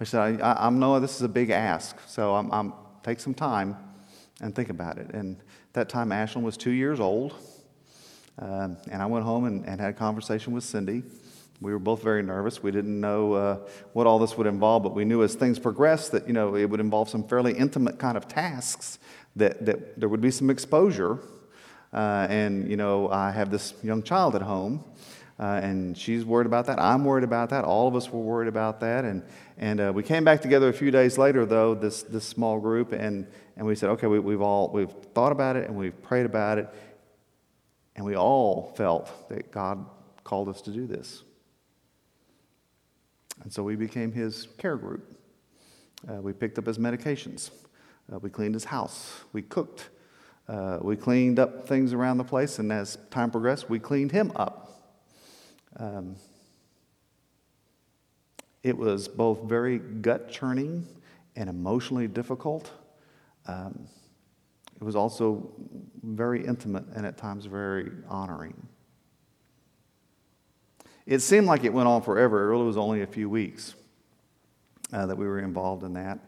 I 0.00 0.04
said, 0.04 0.40
I, 0.40 0.66
I 0.66 0.70
know 0.70 1.00
this 1.00 1.16
is 1.16 1.22
a 1.22 1.28
big 1.28 1.50
ask, 1.50 1.96
so 2.06 2.34
I'm, 2.34 2.52
I'm, 2.52 2.72
take 3.02 3.18
some 3.18 3.34
time 3.34 3.76
and 4.40 4.54
think 4.54 4.70
about 4.70 4.98
it. 4.98 5.10
And 5.12 5.36
that 5.72 5.88
time, 5.88 6.10
Ashlyn 6.10 6.42
was 6.42 6.56
two 6.56 6.70
years 6.70 7.00
old, 7.00 7.34
uh, 8.40 8.68
and 8.90 9.02
I 9.02 9.06
went 9.06 9.24
home 9.24 9.44
and, 9.44 9.64
and, 9.66 9.80
had 9.80 9.90
a 9.90 9.92
conversation 9.94 10.52
with 10.52 10.62
Cindy. 10.62 11.02
We 11.60 11.72
were 11.72 11.80
both 11.80 12.04
very 12.04 12.22
nervous. 12.22 12.62
We 12.62 12.70
didn't 12.70 13.00
know 13.00 13.32
uh, 13.32 13.58
what 13.92 14.06
all 14.06 14.20
this 14.20 14.38
would 14.38 14.46
involve, 14.46 14.84
but 14.84 14.94
we 14.94 15.04
knew 15.04 15.24
as 15.24 15.34
things 15.34 15.58
progressed 15.58 16.12
that 16.12 16.28
you 16.28 16.32
know 16.32 16.54
it 16.54 16.70
would 16.70 16.78
involve 16.78 17.08
some 17.08 17.26
fairly 17.26 17.52
intimate 17.52 17.98
kind 17.98 18.16
of 18.16 18.28
tasks. 18.28 19.00
That, 19.34 19.66
that 19.66 20.00
there 20.00 20.08
would 20.08 20.20
be 20.20 20.30
some 20.30 20.50
exposure 20.50 21.18
uh, 21.92 22.26
and, 22.28 22.70
you 22.70 22.76
know, 22.76 23.08
I 23.08 23.30
have 23.30 23.50
this 23.50 23.74
young 23.82 24.02
child 24.02 24.34
at 24.34 24.42
home, 24.42 24.84
uh, 25.38 25.60
and 25.62 25.96
she's 25.96 26.24
worried 26.24 26.46
about 26.46 26.66
that. 26.66 26.78
I'm 26.80 27.04
worried 27.04 27.24
about 27.24 27.50
that. 27.50 27.64
All 27.64 27.88
of 27.88 27.94
us 27.94 28.10
were 28.10 28.20
worried 28.20 28.48
about 28.48 28.80
that. 28.80 29.04
And, 29.04 29.22
and 29.56 29.80
uh, 29.80 29.92
we 29.94 30.02
came 30.02 30.24
back 30.24 30.42
together 30.42 30.68
a 30.68 30.72
few 30.72 30.90
days 30.90 31.16
later, 31.16 31.46
though, 31.46 31.74
this, 31.74 32.02
this 32.02 32.24
small 32.24 32.58
group, 32.60 32.92
and, 32.92 33.26
and 33.56 33.66
we 33.66 33.74
said, 33.74 33.90
okay, 33.90 34.06
we, 34.06 34.18
we've 34.18 34.40
all 34.40 34.70
we've 34.72 34.92
thought 35.14 35.32
about 35.32 35.56
it 35.56 35.66
and 35.66 35.76
we've 35.76 36.00
prayed 36.02 36.26
about 36.26 36.58
it, 36.58 36.68
and 37.96 38.04
we 38.04 38.16
all 38.16 38.72
felt 38.76 39.28
that 39.28 39.50
God 39.50 39.84
called 40.24 40.48
us 40.48 40.60
to 40.62 40.70
do 40.70 40.86
this. 40.86 41.22
And 43.42 43.52
so 43.52 43.62
we 43.62 43.76
became 43.76 44.12
his 44.12 44.48
care 44.58 44.76
group. 44.76 45.18
Uh, 46.08 46.20
we 46.20 46.32
picked 46.32 46.58
up 46.58 46.66
his 46.66 46.78
medications. 46.78 47.50
Uh, 48.12 48.18
we 48.18 48.30
cleaned 48.30 48.54
his 48.54 48.64
house. 48.64 49.20
We 49.32 49.42
cooked. 49.42 49.88
Uh, 50.48 50.78
we 50.80 50.96
cleaned 50.96 51.38
up 51.38 51.68
things 51.68 51.92
around 51.92 52.16
the 52.16 52.24
place, 52.24 52.58
and 52.58 52.72
as 52.72 52.96
time 53.10 53.30
progressed, 53.30 53.68
we 53.68 53.78
cleaned 53.78 54.10
him 54.10 54.32
up. 54.34 54.64
Um, 55.76 56.16
it 58.62 58.76
was 58.76 59.08
both 59.08 59.42
very 59.42 59.78
gut 59.78 60.30
churning 60.30 60.86
and 61.36 61.50
emotionally 61.50 62.08
difficult. 62.08 62.70
Um, 63.46 63.86
it 64.80 64.84
was 64.84 64.96
also 64.96 65.50
very 66.02 66.44
intimate 66.44 66.84
and 66.94 67.04
at 67.04 67.16
times 67.18 67.46
very 67.46 67.90
honoring. 68.08 68.54
It 71.06 71.20
seemed 71.20 71.46
like 71.46 71.64
it 71.64 71.72
went 71.72 71.88
on 71.88 72.02
forever. 72.02 72.44
It 72.44 72.48
really 72.48 72.66
was 72.66 72.76
only 72.76 73.02
a 73.02 73.06
few 73.06 73.28
weeks 73.28 73.74
uh, 74.92 75.06
that 75.06 75.16
we 75.16 75.26
were 75.26 75.38
involved 75.38 75.82
in 75.82 75.94
that. 75.94 76.18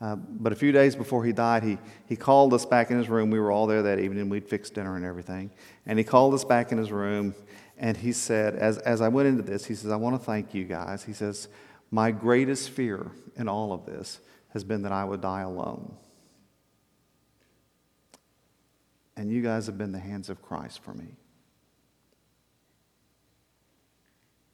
Uh, 0.00 0.16
but 0.16 0.52
a 0.52 0.56
few 0.56 0.72
days 0.72 0.94
before 0.94 1.24
he 1.24 1.32
died, 1.32 1.62
he, 1.62 1.78
he 2.06 2.16
called 2.16 2.52
us 2.52 2.66
back 2.66 2.90
in 2.90 2.98
his 2.98 3.08
room. 3.08 3.30
We 3.30 3.40
were 3.40 3.50
all 3.50 3.66
there 3.66 3.82
that 3.82 3.98
evening. 3.98 4.28
We'd 4.28 4.46
fixed 4.46 4.74
dinner 4.74 4.96
and 4.96 5.04
everything. 5.04 5.50
And 5.86 5.98
he 5.98 6.04
called 6.04 6.34
us 6.34 6.44
back 6.44 6.70
in 6.70 6.78
his 6.78 6.92
room 6.92 7.34
and 7.78 7.96
he 7.96 8.12
said, 8.12 8.56
as, 8.56 8.78
as 8.78 9.00
I 9.00 9.08
went 9.08 9.28
into 9.28 9.42
this, 9.42 9.66
he 9.66 9.74
says, 9.74 9.90
I 9.90 9.96
want 9.96 10.18
to 10.18 10.24
thank 10.24 10.54
you 10.54 10.64
guys. 10.64 11.04
He 11.04 11.12
says, 11.12 11.48
My 11.90 12.10
greatest 12.10 12.70
fear 12.70 13.10
in 13.36 13.48
all 13.48 13.72
of 13.72 13.84
this 13.84 14.20
has 14.50 14.64
been 14.64 14.82
that 14.82 14.92
I 14.92 15.04
would 15.04 15.20
die 15.20 15.42
alone. 15.42 15.94
And 19.16 19.30
you 19.30 19.42
guys 19.42 19.66
have 19.66 19.76
been 19.76 19.92
the 19.92 19.98
hands 19.98 20.30
of 20.30 20.42
Christ 20.42 20.82
for 20.82 20.94
me. 20.94 21.16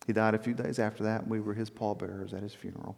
He 0.06 0.12
died 0.12 0.34
a 0.34 0.38
few 0.38 0.54
days 0.54 0.80
after 0.80 1.04
that, 1.04 1.22
and 1.22 1.30
we 1.30 1.40
were 1.40 1.54
his 1.54 1.70
pallbearers 1.70 2.32
at 2.34 2.42
his 2.42 2.54
funeral. 2.54 2.96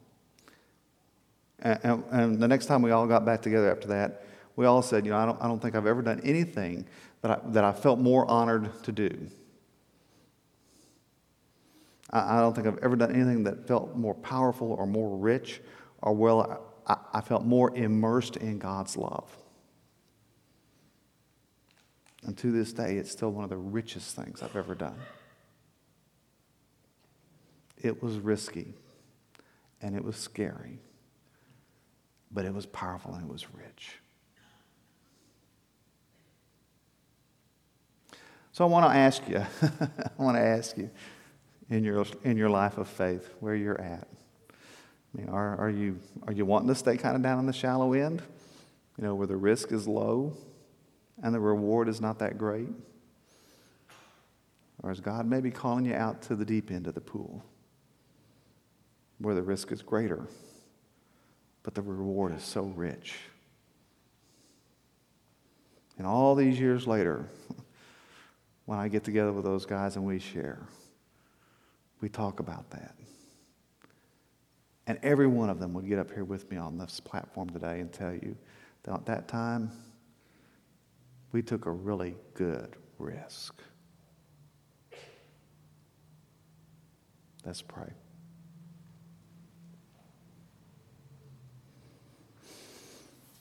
And, 1.64 2.04
and, 2.10 2.38
the 2.38 2.46
next 2.46 2.66
time 2.66 2.82
we 2.82 2.90
all 2.90 3.06
got 3.06 3.24
back 3.24 3.40
together 3.40 3.70
after 3.70 3.88
that, 3.88 4.26
we 4.54 4.66
all 4.66 4.82
said, 4.82 5.06
You 5.06 5.12
know, 5.12 5.18
I 5.18 5.24
don't, 5.24 5.40
I 5.42 5.48
don't 5.48 5.60
think 5.60 5.74
I've 5.74 5.86
ever 5.86 6.02
done 6.02 6.20
anything 6.22 6.86
that 7.22 7.30
I, 7.30 7.50
that 7.52 7.64
I 7.64 7.72
felt 7.72 7.98
more 7.98 8.30
honored 8.30 8.70
to 8.84 8.92
do. 8.92 9.28
I, 12.10 12.36
I 12.36 12.40
don't 12.40 12.54
think 12.54 12.66
I've 12.66 12.78
ever 12.78 12.96
done 12.96 13.12
anything 13.12 13.44
that 13.44 13.66
felt 13.66 13.96
more 13.96 14.14
powerful 14.14 14.72
or 14.72 14.86
more 14.86 15.16
rich 15.16 15.62
or 16.02 16.12
well, 16.12 16.62
I, 16.86 16.96
I 17.14 17.20
felt 17.22 17.44
more 17.44 17.74
immersed 17.74 18.36
in 18.36 18.58
God's 18.58 18.96
love. 18.96 19.34
And 22.26 22.36
to 22.38 22.52
this 22.52 22.72
day, 22.72 22.96
it's 22.96 23.10
still 23.10 23.30
one 23.30 23.44
of 23.44 23.50
the 23.50 23.56
richest 23.56 24.14
things 24.16 24.42
I've 24.42 24.56
ever 24.56 24.74
done. 24.74 24.98
It 27.82 28.02
was 28.02 28.18
risky 28.18 28.74
and 29.82 29.94
it 29.94 30.02
was 30.04 30.16
scary, 30.16 30.78
but 32.34 32.44
it 32.44 32.52
was 32.52 32.66
powerful 32.66 33.14
and 33.14 33.24
it 33.24 33.32
was 33.32 33.46
rich. 33.54 33.92
So 38.52 38.64
I 38.64 38.68
want 38.68 38.84
to 38.92 38.96
ask 38.96 39.26
you, 39.28 39.38
I 39.62 40.22
want 40.22 40.36
to 40.36 40.42
ask 40.42 40.76
you 40.76 40.90
in 41.70 41.82
your, 41.84 42.04
in 42.22 42.36
your 42.36 42.50
life 42.50 42.76
of 42.76 42.88
faith 42.88 43.32
where 43.40 43.54
you're 43.54 43.80
at. 43.80 44.06
I 44.50 45.18
mean, 45.18 45.28
are, 45.28 45.56
are, 45.56 45.70
you, 45.70 45.98
are 46.26 46.32
you 46.32 46.44
wanting 46.44 46.68
to 46.68 46.74
stay 46.74 46.96
kind 46.96 47.16
of 47.16 47.22
down 47.22 47.38
on 47.38 47.46
the 47.46 47.52
shallow 47.52 47.94
end, 47.94 48.22
you 48.98 49.04
know, 49.04 49.14
where 49.14 49.26
the 49.26 49.36
risk 49.36 49.72
is 49.72 49.88
low 49.88 50.36
and 51.22 51.34
the 51.34 51.40
reward 51.40 51.88
is 51.88 52.00
not 52.00 52.18
that 52.18 52.36
great? 52.36 52.68
Or 54.82 54.90
is 54.90 55.00
God 55.00 55.26
maybe 55.26 55.50
calling 55.50 55.86
you 55.86 55.94
out 55.94 56.20
to 56.22 56.36
the 56.36 56.44
deep 56.44 56.70
end 56.70 56.86
of 56.86 56.94
the 56.94 57.00
pool? 57.00 57.44
where 59.18 59.34
the 59.34 59.42
risk 59.42 59.72
is 59.72 59.82
greater, 59.82 60.26
but 61.64 61.74
the 61.74 61.82
reward 61.82 62.32
is 62.36 62.44
so 62.44 62.62
rich. 62.76 63.14
And 65.98 66.06
all 66.06 66.36
these 66.36 66.60
years 66.60 66.86
later, 66.86 67.28
when 68.66 68.78
I 68.78 68.86
get 68.86 69.02
together 69.02 69.32
with 69.32 69.44
those 69.44 69.66
guys 69.66 69.96
and 69.96 70.04
we 70.04 70.20
share, 70.20 70.60
we 72.00 72.08
talk 72.08 72.38
about 72.38 72.70
that. 72.70 72.94
And 74.86 74.98
every 75.02 75.26
one 75.26 75.48
of 75.48 75.58
them 75.58 75.72
would 75.72 75.88
get 75.88 75.98
up 75.98 76.12
here 76.12 76.24
with 76.24 76.50
me 76.50 76.58
on 76.58 76.76
this 76.76 77.00
platform 77.00 77.48
today 77.48 77.80
and 77.80 77.90
tell 77.90 78.12
you 78.12 78.36
that 78.82 78.94
at 78.94 79.06
that 79.06 79.28
time, 79.28 79.70
we 81.32 81.42
took 81.42 81.64
a 81.64 81.70
really 81.70 82.14
good 82.34 82.76
risk. 82.98 83.54
Let's 87.46 87.62
pray. 87.62 87.90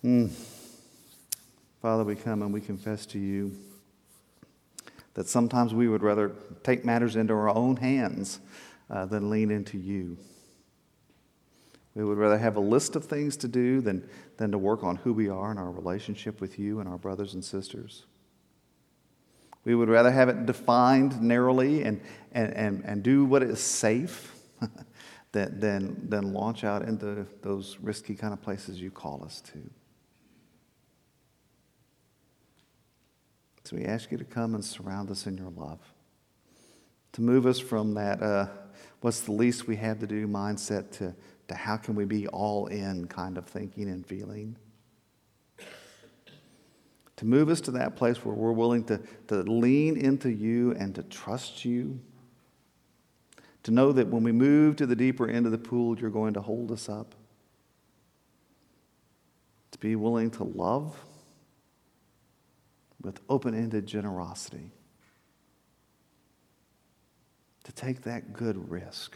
Mm. 0.03 0.31
Father, 1.81 2.03
we 2.03 2.15
come 2.15 2.41
and 2.41 2.53
we 2.53 2.61
confess 2.61 3.05
to 3.07 3.19
you 3.19 3.57
that 5.13 5.27
sometimes 5.27 5.73
we 5.73 5.87
would 5.87 6.03
rather 6.03 6.31
take 6.63 6.83
matters 6.83 7.15
into 7.15 7.33
our 7.33 7.49
own 7.49 7.77
hands 7.77 8.39
uh, 8.89 9.05
than 9.05 9.29
lean 9.29 9.51
into 9.51 9.77
you. 9.77 10.17
We 11.95 12.03
would 12.03 12.17
rather 12.17 12.37
have 12.37 12.55
a 12.55 12.61
list 12.61 12.95
of 12.95 13.05
things 13.05 13.37
to 13.37 13.47
do 13.47 13.79
than, 13.79 14.07
than 14.37 14.51
to 14.51 14.57
work 14.57 14.83
on 14.83 14.95
who 14.97 15.13
we 15.13 15.29
are 15.29 15.51
and 15.51 15.59
our 15.59 15.71
relationship 15.71 16.41
with 16.41 16.57
you 16.57 16.79
and 16.79 16.89
our 16.89 16.97
brothers 16.97 17.35
and 17.35 17.45
sisters. 17.45 18.05
We 19.63 19.75
would 19.75 19.89
rather 19.89 20.11
have 20.11 20.27
it 20.27 20.45
defined 20.45 21.21
narrowly 21.21 21.83
and, 21.83 22.01
and, 22.31 22.53
and, 22.53 22.83
and 22.83 23.03
do 23.03 23.23
what 23.25 23.43
is 23.43 23.59
safe 23.59 24.35
than, 25.31 25.59
than, 25.59 26.09
than 26.09 26.33
launch 26.33 26.63
out 26.63 26.81
into 26.81 27.25
those 27.41 27.77
risky 27.81 28.15
kind 28.15 28.33
of 28.33 28.41
places 28.41 28.81
you 28.81 28.89
call 28.89 29.23
us 29.23 29.39
to. 29.53 29.59
So 33.63 33.78
we 33.78 33.86
ask 33.86 34.12
you 34.12 34.17
to 34.17 34.26
come 34.26 34.56
and 34.56 34.63
surround 34.63 35.10
us 35.10 35.26
in 35.26 35.38
your 35.38 35.49
love, 35.52 35.80
to 37.13 37.21
move 37.21 37.45
us 37.45 37.60
from 37.60 37.93
that 37.93 38.21
uh, 38.21 38.47
what's 39.02 39.21
the 39.21 39.32
least 39.32 39.67
we 39.67 39.78
have 39.78 39.99
to 39.99 40.08
do 40.08 40.28
mindset 40.28 40.91
to, 40.91 41.15
to 41.47 41.56
how 41.56 41.78
can 41.78 41.95
we 41.95 42.06
be 42.06 42.28
all 42.28 42.67
in 42.67 43.08
kind 43.08 43.38
of 43.38 43.45
thinking 43.45 43.89
and 43.89 44.06
feeling. 44.06 44.58
To 47.17 47.26
move 47.26 47.49
us 47.49 47.62
to 47.62 47.71
that 47.71 47.95
place 47.95 48.26
where 48.26 48.36
we're 48.36 48.52
willing 48.52 48.84
to, 48.86 48.99
to 49.28 49.43
lean 49.43 49.95
into 49.97 50.30
you 50.30 50.71
and 50.71 50.93
to 50.95 51.04
trust 51.04 51.63
you. 51.63 51.99
To 53.63 53.71
know 53.71 53.93
that 53.93 54.08
when 54.08 54.23
we 54.23 54.34
move 54.34 54.76
to 54.78 54.86
the 54.86 54.95
deeper 54.95 55.30
end 55.30 55.45
of 55.45 55.54
the 55.54 55.58
pool, 55.58 55.97
you're 55.97 56.10
going 56.10 56.34
to 56.34 56.41
hold 56.41 56.71
us 56.71 56.89
up. 56.89 57.15
To 59.71 59.78
be 59.80 59.95
willing 59.95 60.32
to 60.32 60.43
love 60.43 60.97
with 63.03 63.19
open 63.29 63.53
ended 63.53 63.85
generosity 63.85 64.71
to 67.63 67.71
take 67.71 68.01
that 68.03 68.33
good 68.33 68.69
risk 68.69 69.15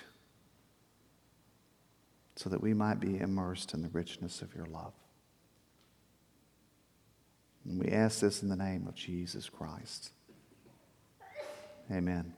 so 2.35 2.49
that 2.49 2.61
we 2.61 2.73
might 2.73 2.99
be 2.99 3.19
immersed 3.19 3.73
in 3.73 3.81
the 3.81 3.89
richness 3.89 4.41
of 4.41 4.53
your 4.53 4.67
love. 4.67 4.93
And 7.65 7.79
we 7.79 7.89
ask 7.89 8.19
this 8.19 8.43
in 8.43 8.49
the 8.49 8.55
name 8.55 8.87
of 8.87 8.95
Jesus 8.95 9.49
Christ. 9.49 10.11
Amen. 11.91 12.33